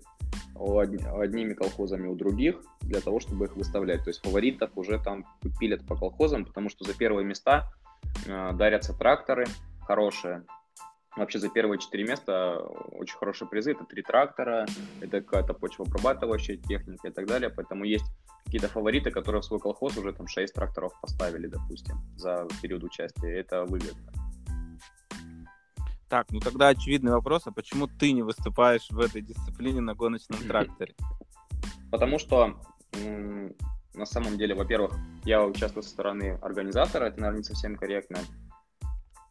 [0.55, 4.05] одними колхозами у других для того, чтобы их выставлять.
[4.05, 5.27] То есть фаворитов уже там
[5.59, 7.73] пилят по колхозам, потому что за первые места
[8.27, 9.47] э, дарятся тракторы
[9.87, 10.45] хорошие.
[11.17, 13.73] Вообще за первые четыре места очень хорошие призы.
[13.73, 14.67] Это три трактора,
[15.01, 17.51] это какая-то почвообрабатывающая техника и так далее.
[17.51, 18.07] Поэтому есть
[18.45, 23.39] какие-то фавориты, которые в свой колхоз уже там 6 тракторов поставили, допустим, за период участия.
[23.39, 24.13] Это выгодно.
[26.09, 30.41] Так, ну тогда очевидный вопрос, а почему ты не выступаешь в этой дисциплине на гоночном
[30.49, 30.95] тракторе?
[31.91, 32.59] Потому что
[33.95, 34.95] на самом деле, во-первых,
[35.25, 38.19] я участвую со стороны организатора, это, наверное, не совсем корректно.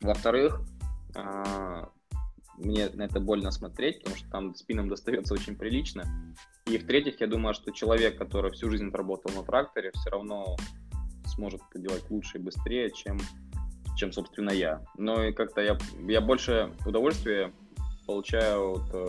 [0.02, 0.62] Во-вторых,
[2.58, 6.04] мне на это больно смотреть, потому что там спинам достается очень прилично.
[6.66, 10.58] И в-третьих, я думаю, что человек, который всю жизнь отработал на тракторе, все равно
[11.26, 13.18] сможет это делать лучше и быстрее, чем
[13.96, 14.82] чем, собственно, я.
[14.98, 17.54] Но и как-то я, я больше удовольствия
[18.08, 19.08] получаю от э,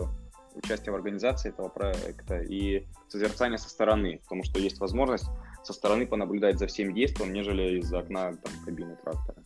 [0.55, 5.25] участия в организации этого проекта и созерцания со стороны, потому что есть возможность
[5.63, 9.37] со стороны понаблюдать за всем действием, нежели из окна там, кабины трактора.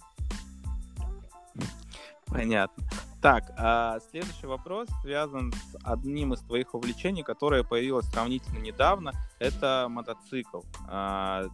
[2.28, 2.84] Понятно.
[3.22, 9.12] Так, а следующий вопрос связан с одним из твоих увлечений, которое появилось сравнительно недавно.
[9.40, 10.62] Это мотоцикл.
[10.88, 11.46] А,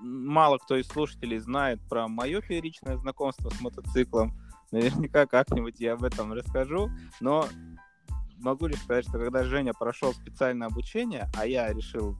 [0.00, 4.34] мало кто из слушателей знает про мое фееричное знакомство с мотоциклом.
[4.70, 6.90] Наверняка как-нибудь я об этом расскажу.
[7.20, 7.46] Но
[8.38, 12.16] могу лишь сказать, что когда Женя прошел специальное обучение, а я решил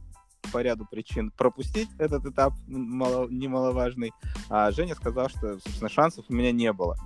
[0.53, 4.13] по ряду причин пропустить этот этап мало, немаловажный,
[4.51, 6.97] а Женя сказал, что, собственно, шансов у меня не было.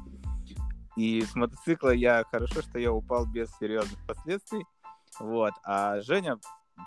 [0.96, 4.64] И с мотоцикла я хорошо, что я упал без серьезных последствий.
[5.20, 5.52] Вот.
[5.64, 6.38] А Женя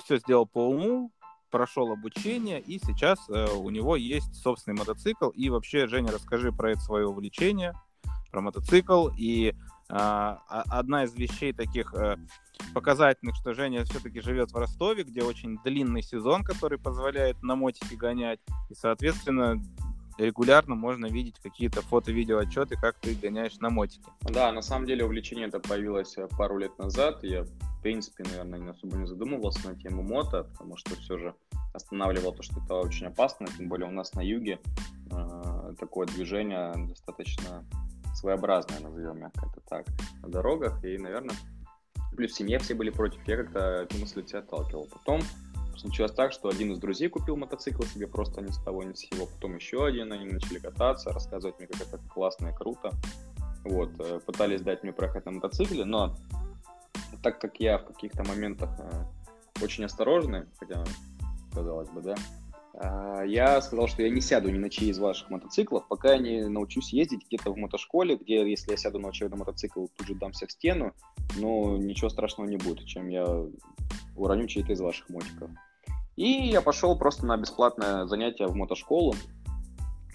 [0.04, 1.12] все сделал по уму,
[1.50, 5.30] прошел обучение, и сейчас э, у него есть собственный мотоцикл.
[5.30, 7.74] И вообще, Женя, расскажи про это свое увлечение,
[8.32, 9.10] про мотоцикл.
[9.18, 9.54] И
[9.90, 12.18] э, одна из вещей таких э,
[12.74, 17.96] показательных, что Женя все-таки живет в Ростове, где очень длинный сезон, который позволяет на мотике
[17.96, 18.40] гонять.
[18.70, 19.62] И, соответственно,
[20.20, 24.10] регулярно можно видеть какие-то фото-видео отчеты, как ты гоняешь на мотике.
[24.22, 27.24] Да, на самом деле увлечение это появилось э, пару лет назад.
[27.24, 31.36] Я, в принципе, наверное, не особо не задумывался на тему мото, потому что все же
[31.74, 34.60] останавливал то, что это очень опасно, тем более у нас на юге
[35.12, 37.66] э, такое движение достаточно
[38.14, 39.86] своеобразное, назовем мягко это так,
[40.22, 41.36] на дорогах, и, наверное,
[42.16, 44.88] плюс в семье все были против, я как-то эту мысль от себя отталкивал.
[44.92, 45.22] Потом
[45.80, 49.00] случилось так, что один из друзей купил мотоцикл себе просто ни с того ни с
[49.00, 52.92] сего, потом еще один, они начали кататься, рассказывать мне, как это классно и круто.
[53.64, 56.16] Вот, э, пытались дать мне проехать на мотоцикле, но
[57.22, 59.06] так как я в каких-то моментах э,
[59.62, 60.84] очень осторожный, хотя,
[61.54, 62.16] казалось бы, да,
[62.74, 66.20] э, я сказал, что я не сяду ни на чьи из ваших мотоциклов, пока я
[66.20, 70.16] не научусь ездить где-то в мотошколе, где, если я сяду на очередной мотоцикл, тут же
[70.16, 70.94] дамся в стену,
[71.38, 73.26] но ничего страшного не будет, чем я
[74.16, 75.50] уроню чей-то из ваших мотиков.
[76.20, 79.16] И я пошел просто на бесплатное занятие в мотошколу,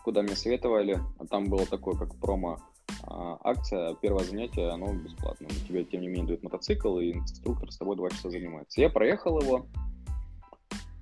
[0.02, 1.00] куда мне советовали.
[1.30, 2.58] Там было такое, как промо
[3.04, 5.48] а, акция, первое занятие, оно бесплатно.
[5.66, 8.82] Тебе, тем не менее, дают мотоцикл, и инструктор с тобой два часа занимается.
[8.82, 9.64] Я проехал его,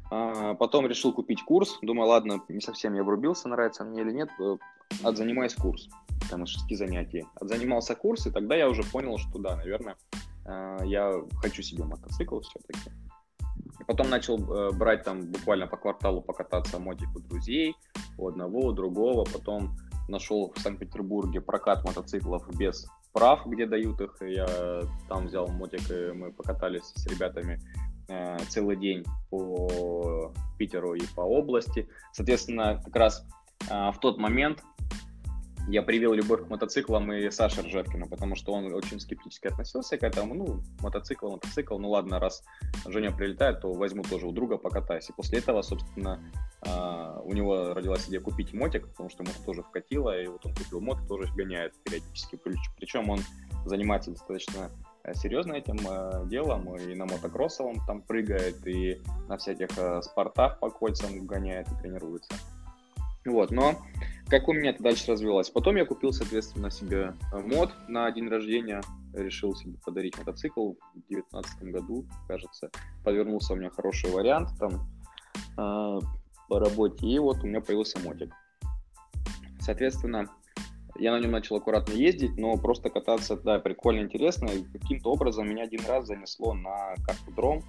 [0.09, 1.80] а, потом решил купить курс.
[1.82, 4.57] Думаю, ладно, не совсем я врубился, нравится мне или нет, э,
[5.03, 5.88] отзанимаюсь курс,
[6.30, 7.26] там, из шести занятий.
[7.34, 9.96] Отзанимался курс, и тогда я уже понял, что да, наверное,
[10.44, 12.92] а, я хочу себе мотоцикл все-таки.
[13.87, 17.74] Потом начал э, брать там буквально по кварталу покататься мотик у друзей,
[18.18, 19.24] у одного, у другого.
[19.24, 19.76] Потом
[20.09, 24.16] нашел в Санкт-Петербурге прокат мотоциклов без прав, где дают их.
[24.20, 27.61] Я там взял мотик, и мы покатались с ребятами
[28.09, 31.89] э, целый день по Питеру и по области.
[32.12, 33.26] Соответственно, как раз
[33.70, 34.62] э, в тот момент
[35.69, 40.03] я привел любовь к мотоциклам и Саше Ржевкину, потому что он очень скептически относился к
[40.03, 40.35] этому.
[40.35, 42.43] Ну, мотоцикл, мотоцикл, ну ладно, раз
[42.87, 45.09] Женя прилетает, то возьму тоже у друга покатаюсь.
[45.09, 46.21] И после этого, собственно,
[46.67, 50.55] а, у него родилась идея купить мотик, потому что ему тоже вкатило, и вот он
[50.55, 52.39] купил мот, тоже гоняет периодически.
[52.77, 53.21] Причем он
[53.65, 54.71] занимается достаточно
[55.05, 60.59] э, серьезно этим э, делом, и на мотокроссовом там прыгает, и на всяких э, спортах
[60.59, 62.35] по кольцам гоняет и тренируется.
[63.25, 63.77] Вот, но
[64.29, 65.51] как у меня это дальше развилось?
[65.51, 68.81] Потом я купил, соответственно, себе э, мод на день рождения,
[69.12, 72.70] решил себе подарить мотоцикл в 2019 году, кажется.
[73.05, 74.89] Подвернулся у меня хороший вариант там
[75.57, 76.01] э,
[76.49, 78.33] по работе, и вот у меня появился мотик.
[79.61, 80.29] Соответственно,
[80.99, 84.47] я на нем начал аккуратно ездить, но просто кататься, да, прикольно, интересно.
[84.47, 87.62] И каким-то образом меня один раз занесло на картодром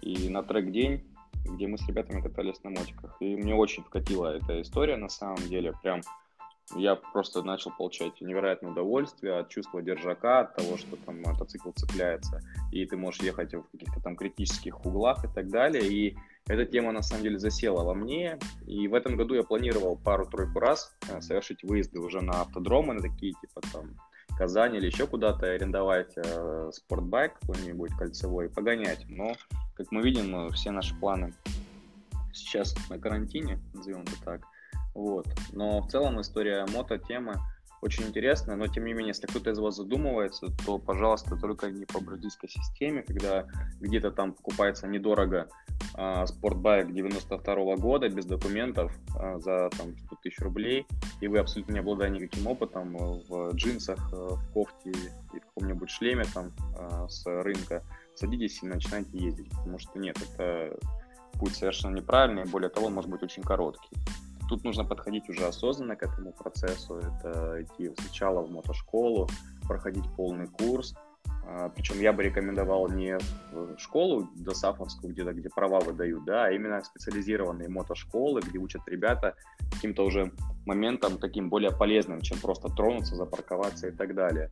[0.00, 1.04] и на трек-день
[1.48, 3.16] где мы с ребятами катались на мотиках.
[3.20, 5.72] И мне очень вкатила эта история на самом деле.
[5.82, 6.00] Прям
[6.76, 12.42] я просто начал получать невероятное удовольствие от чувства держака, от того, что там мотоцикл цепляется,
[12.72, 15.86] и ты можешь ехать в каких-то там критических углах и так далее.
[15.86, 18.38] И эта тема на самом деле засела во мне.
[18.66, 23.00] И в этом году я планировал пару-тройку раз э, совершить выезды уже на автодромы, на
[23.00, 23.96] такие типа там
[24.38, 29.04] Казань или еще куда-то арендовать э, спортбайк какой-нибудь кольцевой и погонять.
[29.08, 29.34] Но,
[29.74, 31.34] как мы видим, все наши планы
[32.32, 34.40] сейчас на карантине, назовем это так.
[34.94, 35.26] Вот.
[35.52, 37.40] Но в целом история мото-темы
[37.80, 41.84] очень интересная, но тем не менее, если кто-то из вас задумывается, то, пожалуйста, только не
[41.84, 43.46] по бразильской системе, когда
[43.80, 45.48] где-то там покупается недорого
[45.96, 50.86] э, спортбайк 92 -го года без документов э, за там 100 тысяч рублей,
[51.20, 52.96] и вы абсолютно не обладаете никаким опытом
[53.28, 58.66] в джинсах, э, в кофте и в каком-нибудь шлеме там э, с рынка, садитесь и
[58.66, 60.76] начинайте ездить, потому что нет, это
[61.38, 63.96] путь совершенно неправильный, более того, он может быть очень короткий.
[64.48, 66.96] Тут нужно подходить уже осознанно к этому процессу.
[66.96, 69.28] Это идти сначала в мотошколу,
[69.66, 70.94] проходить полный курс.
[71.46, 73.18] А, Причем я бы рекомендовал не
[73.52, 79.34] в школу досафовскую, где-то, где права выдают, да, а именно специализированные мотошколы, где учат ребята
[79.72, 80.32] каким-то уже
[80.66, 84.50] моментом таким более полезным, чем просто тронуться, запарковаться и так далее.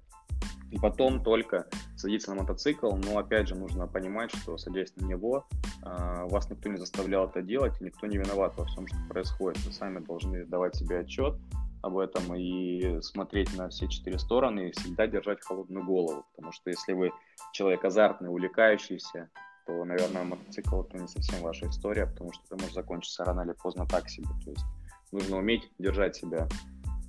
[0.70, 5.46] И потом только садиться на мотоцикл, но опять же нужно понимать, что садясь на него,
[5.82, 9.64] а, вас никто не заставлял это делать, и никто не виноват во всем, что происходит.
[9.64, 11.36] Вы сами должны давать себе отчет
[11.82, 16.70] об этом и смотреть на все четыре стороны и всегда держать холодную голову, потому что
[16.70, 17.12] если вы
[17.52, 19.30] человек азартный, увлекающийся,
[19.66, 23.52] то, наверное, мотоцикл это не совсем ваша история, потому что это может закончиться рано или
[23.52, 24.28] поздно так себе.
[24.44, 24.64] То есть
[25.12, 26.48] нужно уметь держать себя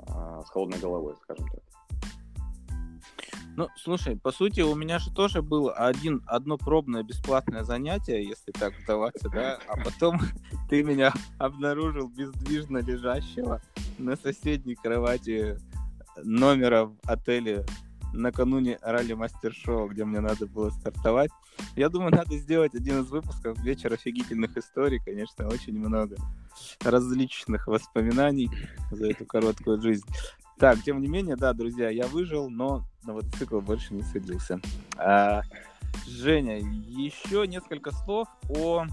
[0.07, 1.66] э, с холодной головой, скажем так.
[3.57, 8.51] Ну, слушай, по сути, у меня же тоже было один, одно пробное бесплатное занятие, если
[8.51, 10.21] так вдаваться, да, а потом
[10.69, 13.59] ты меня обнаружил бездвижно лежащего
[13.97, 15.57] на соседней кровати
[16.23, 17.65] номера в отеле
[18.13, 21.31] накануне ралли мастер-шоу, где мне надо было стартовать.
[21.75, 24.99] Я думаю, надо сделать один из выпусков «Вечер офигительных историй».
[25.03, 26.15] Конечно, очень много
[26.83, 28.51] различных воспоминаний
[28.91, 30.05] за эту короткую жизнь.
[30.57, 34.59] Так, тем не менее, да, друзья, я выжил, но на мотоцикл больше не садился.
[34.97, 35.41] А,
[36.07, 38.85] Женя, еще несколько слов о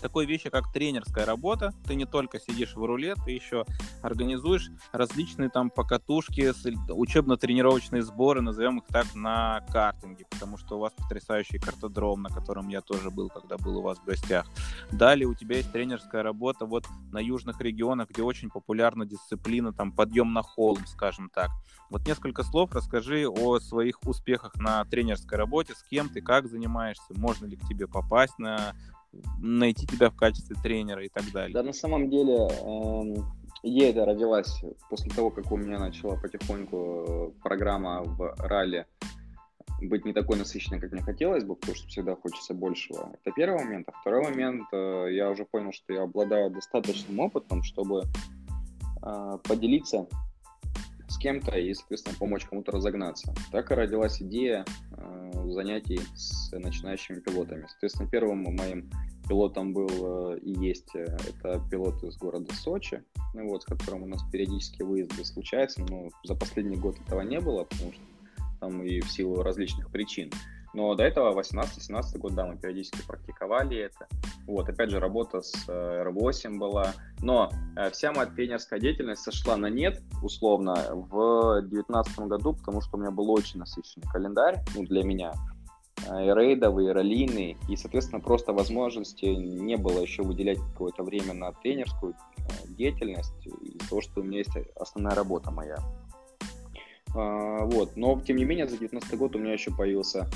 [0.00, 1.72] такой вещи, как тренерская работа.
[1.86, 3.64] Ты не только сидишь в руле, ты еще
[4.02, 6.52] организуешь различные там покатушки,
[6.90, 12.68] учебно-тренировочные сборы, назовем их так, на картинге, потому что у вас потрясающий картодром, на котором
[12.68, 14.46] я тоже был, когда был у вас в гостях.
[14.90, 19.92] Далее у тебя есть тренерская работа вот на южных регионах, где очень популярна дисциплина, там,
[19.92, 21.50] подъем на холм, скажем так.
[21.90, 27.12] Вот несколько слов расскажи о своих успехах на тренерской работе, с кем ты, как занимаешься,
[27.16, 28.74] можно ли к тебе попасть на
[29.40, 31.54] найти тебя в качестве тренера и так далее?
[31.54, 32.48] Да, на самом деле,
[33.62, 38.86] идея эта родилась после того, как у меня начала потихоньку э, программа в ралли
[39.82, 43.12] быть не такой насыщенной, как мне хотелось бы, потому что всегда хочется большего.
[43.22, 43.88] Это первый момент.
[43.88, 48.02] А второй момент, э, я уже понял, что я обладаю достаточным опытом, чтобы
[49.02, 50.06] э, поделиться
[51.08, 53.34] с кем-то и, соответственно, помочь кому-то разогнаться.
[53.50, 54.64] Так и родилась идея
[55.52, 57.66] занятий с начинающими пилотами.
[57.68, 58.90] Соответственно, первым моим
[59.28, 63.02] пилотом был э, и есть э, это пилот из города Сочи,
[63.34, 67.40] ну, вот, с которым у нас периодически выезды случаются, но за последний год этого не
[67.40, 68.02] было, потому что
[68.60, 70.30] там и в силу различных причин.
[70.72, 74.06] Но до этого 18-17 год, да, мы периодически практиковали это.
[74.46, 76.92] Вот, опять же, работа с э, R8 была.
[77.20, 82.96] Но э, вся моя тренерская деятельность сошла на нет, условно, в 2019 году, потому что
[82.96, 85.32] у меня был очень насыщенный календарь, ну, для меня.
[86.08, 91.34] Э, и рейдовые, и раллийные, и, соответственно, просто возможности не было еще выделять какое-то время
[91.34, 92.14] на тренерскую
[92.68, 95.78] деятельность из-за того, что у меня есть основная работа моя.
[97.12, 100.28] Вот, но, тем не менее, за 2019 год у меня еще появился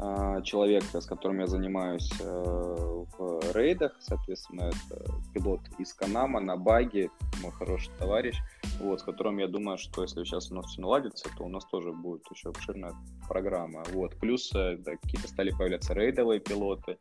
[0.00, 6.56] а, человека, с которым я занимаюсь э, в рейдах, соответственно, это пилот из Канама на
[6.56, 7.10] баге,
[7.42, 8.36] мой хороший товарищ,
[8.78, 11.64] вот, с которым я думаю, что если сейчас у нас все наладится, то у нас
[11.64, 12.94] тоже будет еще обширная
[13.28, 16.98] программа, вот, плюс э, да, какие-то стали появляться рейдовые пилоты,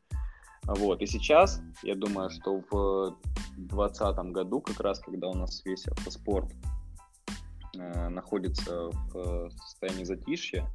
[0.64, 3.16] вот, и сейчас, я думаю, что в
[3.58, 6.52] 2020 году, как раз, когда у нас весь автоспорт
[7.78, 10.68] э, находится в состоянии затишья,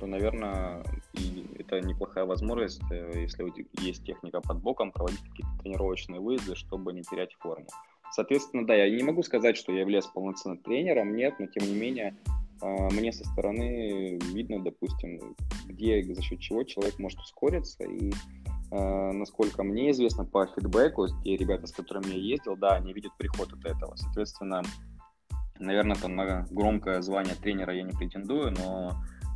[0.00, 0.82] то, наверное,
[1.58, 7.02] это неплохая возможность, э, если есть техника под боком, проводить какие-то тренировочные выезды, чтобы не
[7.02, 7.66] терять форму.
[8.10, 11.74] Соответственно, да, я не могу сказать, что я являюсь полноценным тренером, нет, но тем не
[11.74, 12.16] менее
[12.62, 15.34] э, мне со стороны видно, допустим,
[15.66, 18.12] где за счет чего человек может ускориться и
[18.70, 23.12] э, насколько мне известно по фидбэку, те ребята, с которыми я ездил, да, они видят
[23.18, 23.96] приход от этого.
[23.96, 24.62] Соответственно,
[25.58, 28.92] наверное, там на громкое звание тренера я не претендую, но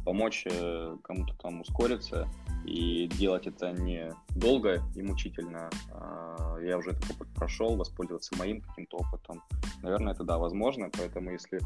[0.08, 2.26] помочь э, кому-то там ускориться
[2.64, 5.68] и делать это не долго и мучительно.
[5.92, 9.42] А я уже этот опыт прошел, воспользоваться моим каким-то опытом.
[9.82, 11.60] Наверное, это да, возможно, поэтому если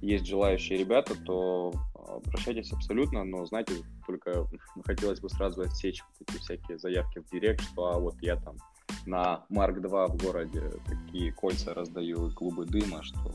[0.00, 3.74] есть желающие ребята, то обращайтесь абсолютно, но знаете,
[4.06, 4.46] только
[4.86, 8.56] хотелось бы сразу отсечь эти всякие заявки в директ, что а вот я там
[9.04, 13.30] на Марк 2 в городе такие кольца раздаю и клубы дыма, что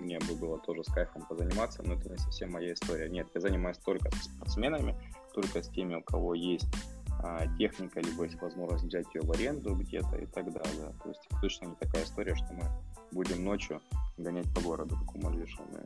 [0.00, 3.08] мне бы было тоже с кайфом позаниматься, но это не совсем моя история.
[3.08, 4.96] Нет, я занимаюсь только с спортсменами,
[5.34, 6.68] только с теми, у кого есть
[7.22, 10.94] а, техника, либо есть возможность взять ее в аренду где-то и так далее.
[11.02, 12.64] То есть точно не такая история, что мы
[13.12, 13.80] будем ночью
[14.16, 15.84] гонять по городу, как умерли шумные.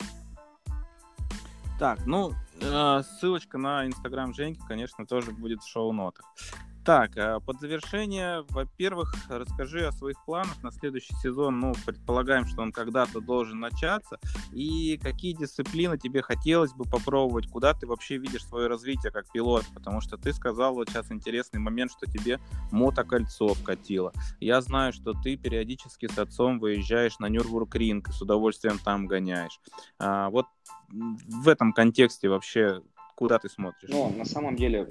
[1.78, 6.24] Так, ну, э, ссылочка на инстаграм Женьки, конечно, тоже будет в шоу-нотах.
[6.84, 11.58] Так, а под завершение, во-первых, расскажи о своих планах на следующий сезон.
[11.58, 14.18] Ну, предполагаем, что он когда-то должен начаться.
[14.52, 17.48] И какие дисциплины тебе хотелось бы попробовать?
[17.48, 19.64] Куда ты вообще видишь свое развитие как пилот?
[19.72, 22.38] Потому что ты сказал вот сейчас интересный момент, что тебе
[22.70, 24.12] мотокольцо вкатило.
[24.38, 29.58] Я знаю, что ты периодически с отцом выезжаешь на Нюрбург-ринг с удовольствием там гоняешь.
[29.98, 30.46] А, вот
[30.88, 32.82] в этом контексте вообще
[33.16, 33.90] Куда ты смотришь?
[33.90, 34.88] Ну, на самом деле,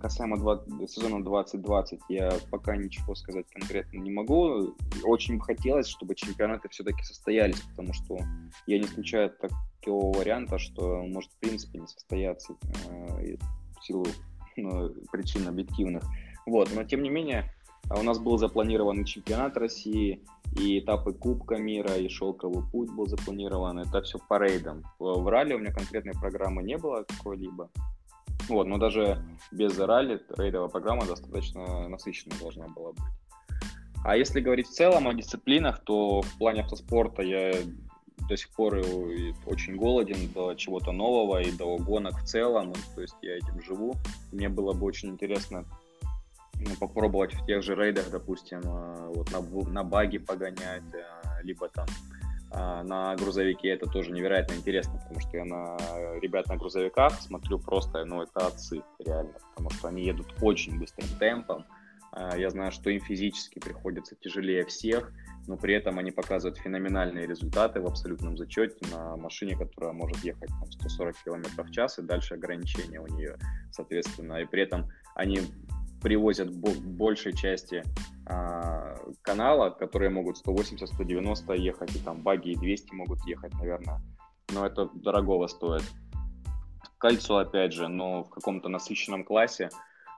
[0.00, 4.74] касаемо 20, сезона 2020, я пока ничего сказать конкретно не могу.
[5.04, 8.18] Очень бы хотелось, чтобы чемпионаты все-таки состоялись, потому что
[8.66, 12.54] я не исключаю такого варианта, что может в принципе не состояться
[12.88, 13.36] э,
[13.78, 14.06] в силу
[14.56, 16.02] ну, причин объективных.
[16.46, 17.52] Вот, но тем не менее,
[17.90, 20.24] у нас был запланирован чемпионат России,
[20.56, 23.78] и этапы Кубка мира, и шелковый путь был запланирован.
[23.78, 24.82] Это все по рейдам.
[24.98, 27.70] В ралли у меня конкретной программы не было какой-либо.
[28.48, 33.02] Вот, но даже без ралли рейдовая программа достаточно насыщенная должна была быть.
[34.04, 37.54] А если говорить в целом о дисциплинах, то в плане автоспорта я
[38.28, 38.82] до сих пор
[39.46, 42.72] очень голоден до чего-то нового и до гонок в целом.
[42.94, 43.94] То есть я этим живу.
[44.32, 45.64] Мне было бы очень интересно
[46.66, 51.68] ну, попробовать в тех же рейдах, допустим, э, вот на, на баги погонять, э, либо
[51.68, 51.86] там
[52.52, 55.76] э, на грузовике это тоже невероятно интересно, потому что я на
[56.20, 61.08] ребят на грузовиках смотрю просто, ну, это отцы, реально, потому что они едут очень быстрым
[61.18, 61.64] темпом.
[62.36, 65.10] Я знаю, что им физически приходится тяжелее всех,
[65.46, 70.50] но при этом они показывают феноменальные результаты в абсолютном зачете на машине, которая может ехать
[70.60, 73.38] там, 140 км в час, и дальше ограничения у нее,
[73.70, 74.42] соответственно.
[74.42, 75.40] И при этом они
[76.02, 77.84] привозят большей части
[78.26, 84.00] а, канала, которые могут 180-190 ехать, и там баги и 200 могут ехать, наверное.
[84.52, 85.82] Но это дорогого стоит.
[86.98, 89.70] Кольцо, опять же, но в каком-то насыщенном классе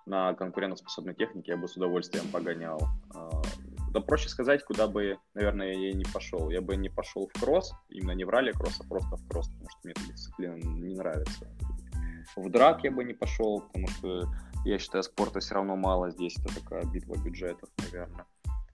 [0.07, 2.81] на конкурентоспособной технике я бы с удовольствием погонял.
[3.15, 3.43] А,
[3.91, 6.51] да проще сказать, куда бы, наверное, я не пошел.
[6.51, 9.49] Я бы не пошел в кросс, именно не в ралли кросс, а просто в кросс,
[9.49, 11.49] потому что мне эта дисциплина не нравится.
[12.37, 14.29] В драк я бы не пошел, потому что
[14.65, 16.37] я считаю, спорта все равно мало здесь.
[16.39, 18.27] Это такая битва бюджетов, наверное.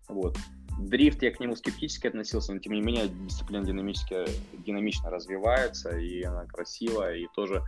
[0.09, 0.37] Вот.
[0.79, 4.25] Дрифт я к нему скептически относился, но тем не менее дисциплина динамически,
[4.65, 7.63] динамично развивается, и она красивая, и тоже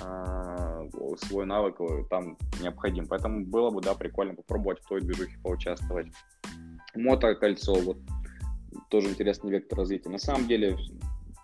[0.00, 0.88] э,
[1.26, 1.78] свой навык
[2.10, 3.06] там необходим.
[3.06, 6.08] Поэтому было бы, да, прикольно попробовать в той движухе поучаствовать.
[6.94, 7.98] Мотокольцо, вот
[8.88, 10.10] тоже интересный вектор развития.
[10.10, 10.76] На самом деле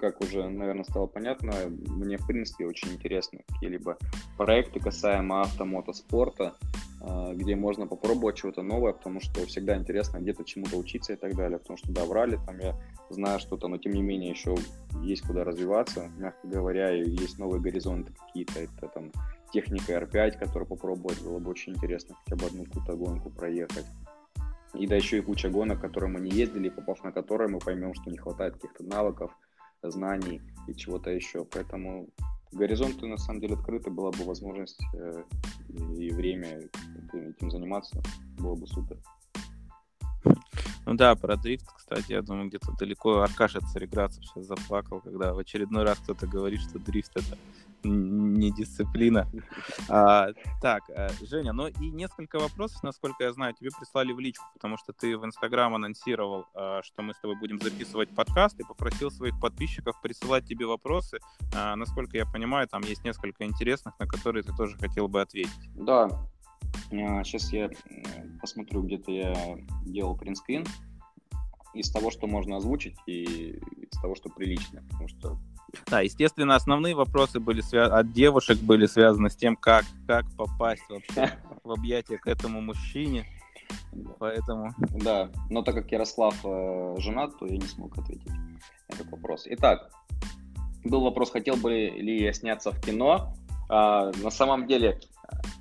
[0.00, 3.98] как уже, наверное, стало понятно, мне, в принципе, очень интересны какие-либо
[4.38, 6.56] проекты касаемо автомотоспорта,
[7.02, 11.36] а, где можно попробовать чего-то новое, потому что всегда интересно где-то чему-то учиться и так
[11.36, 11.58] далее.
[11.58, 12.74] Потому что, да, в ралли там я
[13.10, 14.54] знаю что-то, но тем не менее еще
[15.02, 18.58] есть куда развиваться, мягко говоря, и есть новые горизонты какие-то.
[18.60, 19.12] Это там
[19.52, 23.86] техника R5, которую попробовать было бы очень интересно хотя бы одну какую-то гонку проехать.
[24.72, 27.92] И да, еще и куча гонок, которые мы не ездили, попав на которые мы поймем,
[27.92, 29.32] что не хватает каких-то навыков,
[29.82, 31.44] знаний и чего-то еще.
[31.44, 32.08] Поэтому
[32.52, 35.22] горизонты на самом деле открыты, была бы возможность э,
[35.96, 36.60] и время
[37.12, 38.02] этим заниматься,
[38.38, 38.98] было бы супер.
[40.86, 45.38] Ну да, про дрифт, кстати, я думаю, где-то далеко Аркаша Цареградцев сейчас заплакал, когда в
[45.38, 47.36] очередной раз кто-то говорит, что дрифт это
[47.84, 49.26] не дисциплина.
[49.88, 50.28] А,
[50.60, 54.76] так, э, Женя, ну и несколько вопросов, насколько я знаю, тебе прислали в личку, потому
[54.76, 59.10] что ты в Инстаграм анонсировал, а, что мы с тобой будем записывать подкаст, и попросил
[59.10, 61.20] своих подписчиков присылать тебе вопросы.
[61.54, 65.70] А, насколько я понимаю, там есть несколько интересных, на которые ты тоже хотел бы ответить.
[65.74, 66.08] Да,
[66.90, 67.70] сейчас я
[68.40, 70.64] посмотрю, где-то я делал принтскрин
[71.74, 75.38] из того, что можно озвучить, и из того, что прилично, потому что
[75.86, 77.86] да, естественно, основные вопросы были свя...
[77.86, 83.26] от девушек были связаны с тем, как, как попасть вообще в объятия к этому мужчине.
[84.18, 84.74] Поэтому...
[84.78, 88.58] Да, но так как Ярослав э, женат, то я не смог ответить на
[88.88, 89.46] этот вопрос.
[89.46, 89.92] Итак,
[90.84, 93.32] был вопрос, хотел бы ли я сняться в кино.
[93.72, 94.98] А, на самом деле,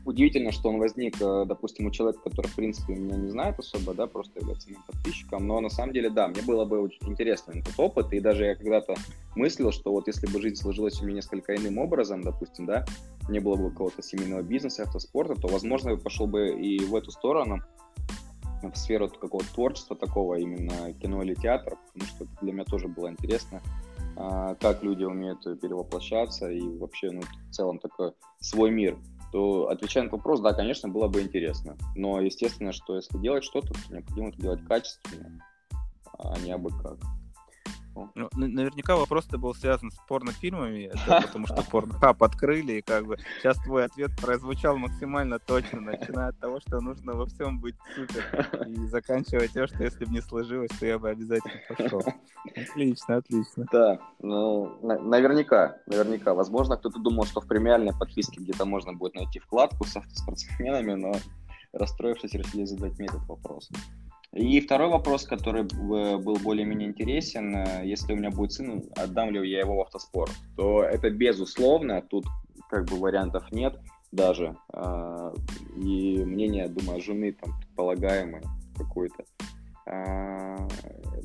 [0.03, 3.93] удивительно, что он возник, э, допустим, у человека, который, в принципе, меня не знает особо,
[3.93, 7.51] да, просто является моим подписчиком, но на самом деле, да, мне было бы очень интересно
[7.51, 8.95] этот опыт, и даже я когда-то
[9.36, 12.84] мыслил, что вот если бы жизнь сложилась у меня несколько иным образом, допустим, да,
[13.30, 17.12] не было бы какого-то семейного бизнеса, автоспорта, то, возможно, я пошел бы и в эту
[17.12, 17.59] сторону,
[18.63, 23.08] в сферу какого-то творчества такого, именно кино или театр, потому что для меня тоже было
[23.08, 23.62] интересно,
[24.59, 28.97] как люди умеют перевоплощаться и вообще, ну, в целом такой свой мир
[29.32, 31.78] то отвечая на вопрос, да, конечно, было бы интересно.
[31.96, 35.46] Но естественно, что если делать что-то, то необходимо это делать качественно,
[36.17, 36.97] а не абы как.
[37.95, 43.17] Ну, наверняка вопрос-то был связан с порнофильмами, да, потому что порнохаб открыли, и как бы
[43.39, 48.47] сейчас твой ответ прозвучал максимально точно, начиная от того, что нужно во всем быть супер,
[48.67, 52.03] и заканчивая тем, что если бы не сложилось, то я бы обязательно пошел.
[52.55, 53.66] Отлично, отлично.
[53.71, 56.33] Да, ну, наверняка, наверняка.
[56.33, 61.13] Возможно, кто-то думал, что в премиальной подписке где-то можно будет найти вкладку с автоспортсменами, но
[61.74, 63.70] расстроившись, решили задать мне этот вопрос.
[64.34, 69.50] И второй вопрос, который был более-менее интересен, э, если у меня будет сын, отдам ли
[69.50, 72.26] я его в автоспорт, то это безусловно, тут
[72.70, 73.80] как бы вариантов нет
[74.12, 74.56] даже.
[74.72, 75.34] А,
[75.76, 78.43] и мнение, думаю, жены там предполагаемой
[78.78, 79.26] какой-то
[79.88, 80.68] а,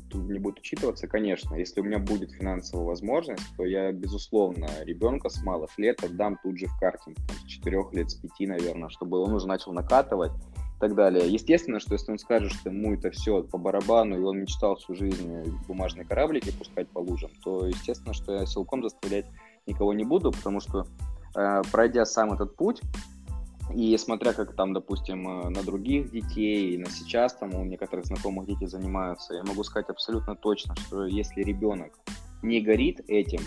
[0.09, 1.55] тут не будет учитываться, конечно.
[1.55, 6.57] Если у меня будет финансовая возможность, то я, безусловно, ребенка с малых лет отдам тут
[6.57, 10.31] же в картинг, там, с 4 лет, с 5, наверное, чтобы он уже начал накатывать
[10.75, 11.27] и так далее.
[11.27, 14.95] Естественно, что если он скажет, что ему это все по барабану, и он мечтал всю
[14.95, 15.31] жизнь
[15.67, 19.25] бумажные кораблики пускать по лужам, то естественно, что я силком заставлять
[19.65, 20.85] никого не буду, потому что
[21.35, 22.81] э, пройдя сам этот путь,
[23.73, 28.45] и смотря как там, допустим, э, на других детей, на сейчас там у некоторых знакомых
[28.45, 31.93] дети занимаются, я могу сказать абсолютно точно, что если ребенок
[32.43, 33.39] не горит этим,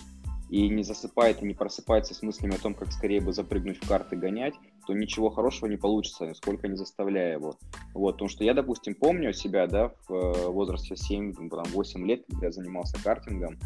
[0.49, 3.89] и не засыпает и не просыпается с мыслями о том, как скорее бы запрыгнуть в
[3.89, 4.55] карты гонять,
[4.87, 7.59] то ничего хорошего не получится, сколько не заставляя его.
[7.95, 12.53] Вот, потому что я, допустим, помню себя, да, в э, возрасте 7-8 лет, когда я
[12.53, 13.59] занимался картингом,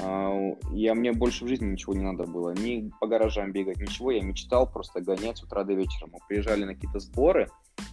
[0.00, 4.22] я, мне больше в жизни ничего не надо было, ни по гаражам бегать, ничего, я
[4.22, 6.08] мечтал просто гонять с утра до вечера.
[6.12, 7.48] Мы приезжали на какие-то сборы,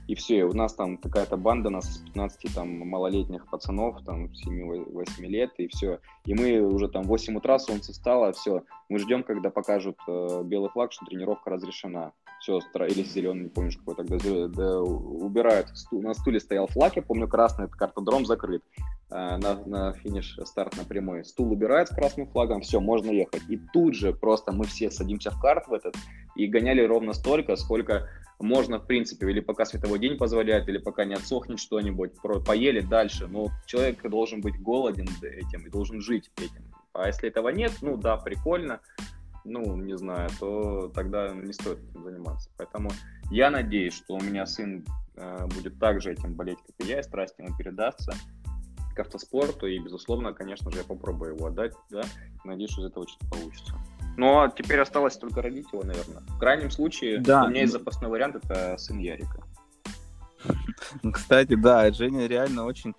[0.08, 4.26] и все, и у нас там какая-то банда, нас из 15 там малолетних пацанов, там
[4.26, 6.00] 7-8 лет, и все.
[6.26, 10.42] И мы уже там в 8 утра, солнце стало, все, мы ждем, когда покажут э,
[10.44, 12.12] белый флаг, что тренировка разрешена.
[12.40, 15.70] Все, или зеленый, не помню, какой тогда, да, убирают.
[15.92, 18.62] На стуле стоял флаг, я помню, красный, это картодром закрыт.
[19.12, 21.24] Э, на, на финиш старт на прямой.
[21.26, 23.44] Стул убирает с красным флагом, все, можно ехать.
[23.48, 25.96] И тут же просто мы все садимся в карт в этот
[26.36, 28.10] и гоняли ровно столько, сколько
[28.40, 32.14] можно, в принципе, или пока световой день позволяет, или пока не отсохнет что-нибудь,
[32.46, 33.28] поели дальше.
[33.28, 36.64] Но человек должен быть голоден этим и должен жить этим.
[36.94, 38.82] А если этого нет, ну да, прикольно,
[39.44, 42.50] ну, не знаю, то тогда не стоит этим заниматься.
[42.58, 42.90] Поэтому
[43.30, 44.84] я надеюсь, что у меня сын
[45.16, 48.14] э, будет также этим болеть, как и я, и страсть ему передастся
[48.96, 52.04] к автоспорту, и, безусловно, конечно же, я попробую его отдать, да,
[52.44, 53.76] надеюсь, что из этого что-то получится.
[54.18, 56.22] Ну, а теперь осталось только родить его, наверное.
[56.22, 57.44] В крайнем случае, да.
[57.44, 59.44] у меня есть запасной вариант, это сын Ярика.
[61.14, 62.96] Кстати, да, Женя реально очень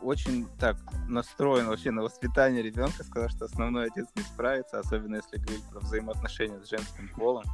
[0.00, 0.76] очень так
[1.08, 5.80] настроен вообще на воспитание ребенка, сказал, что основной отец не справится, особенно если говорить про
[5.80, 7.44] взаимоотношения с женским полом.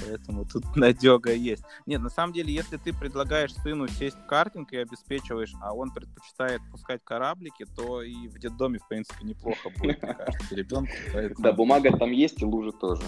[0.00, 1.64] Поэтому тут надега есть.
[1.86, 5.90] Нет, на самом деле, если ты предлагаешь сыну сесть в картинг и обеспечиваешь, а он
[5.90, 10.92] предпочитает пускать кораблики, то и в детдоме, в принципе, неплохо будет, мне кажется, ребенку.
[11.12, 11.42] Поэтому...
[11.42, 13.02] Да, бумага там есть и лужи тоже.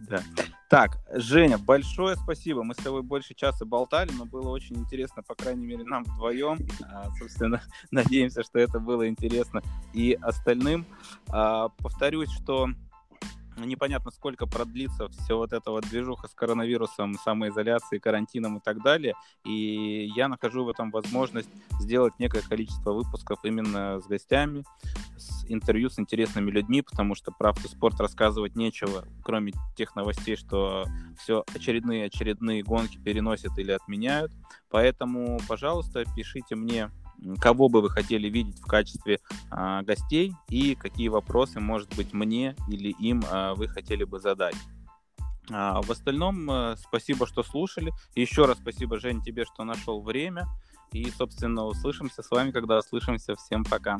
[0.00, 0.22] Да.
[0.68, 2.62] Так, Женя, большое спасибо.
[2.62, 6.58] Мы с тобой больше часа болтали, но было очень интересно, по крайней мере, нам вдвоем.
[6.82, 9.62] А, собственно, надеемся, что это было интересно
[9.94, 10.84] и остальным.
[11.28, 12.68] А, повторюсь, что
[13.64, 19.14] непонятно, сколько продлится все вот эта вот движуха с коронавирусом, самоизоляцией, карантином и так далее.
[19.44, 21.48] И я нахожу в этом возможность
[21.80, 24.64] сделать некое количество выпусков именно с гостями,
[25.16, 30.86] с интервью с интересными людьми, потому что про автоспорт рассказывать нечего, кроме тех новостей, что
[31.18, 34.32] все очередные очередные гонки переносят или отменяют.
[34.70, 36.90] Поэтому, пожалуйста, пишите мне
[37.40, 39.20] кого бы вы хотели видеть в качестве
[39.50, 44.56] а, гостей и какие вопросы, может быть, мне или им а, вы хотели бы задать.
[45.50, 47.92] А, в остальном, а, спасибо, что слушали.
[48.14, 50.46] Еще раз спасибо, Жень, тебе, что нашел время.
[50.92, 53.34] И, собственно, услышимся с вами, когда услышимся.
[53.36, 53.98] Всем пока.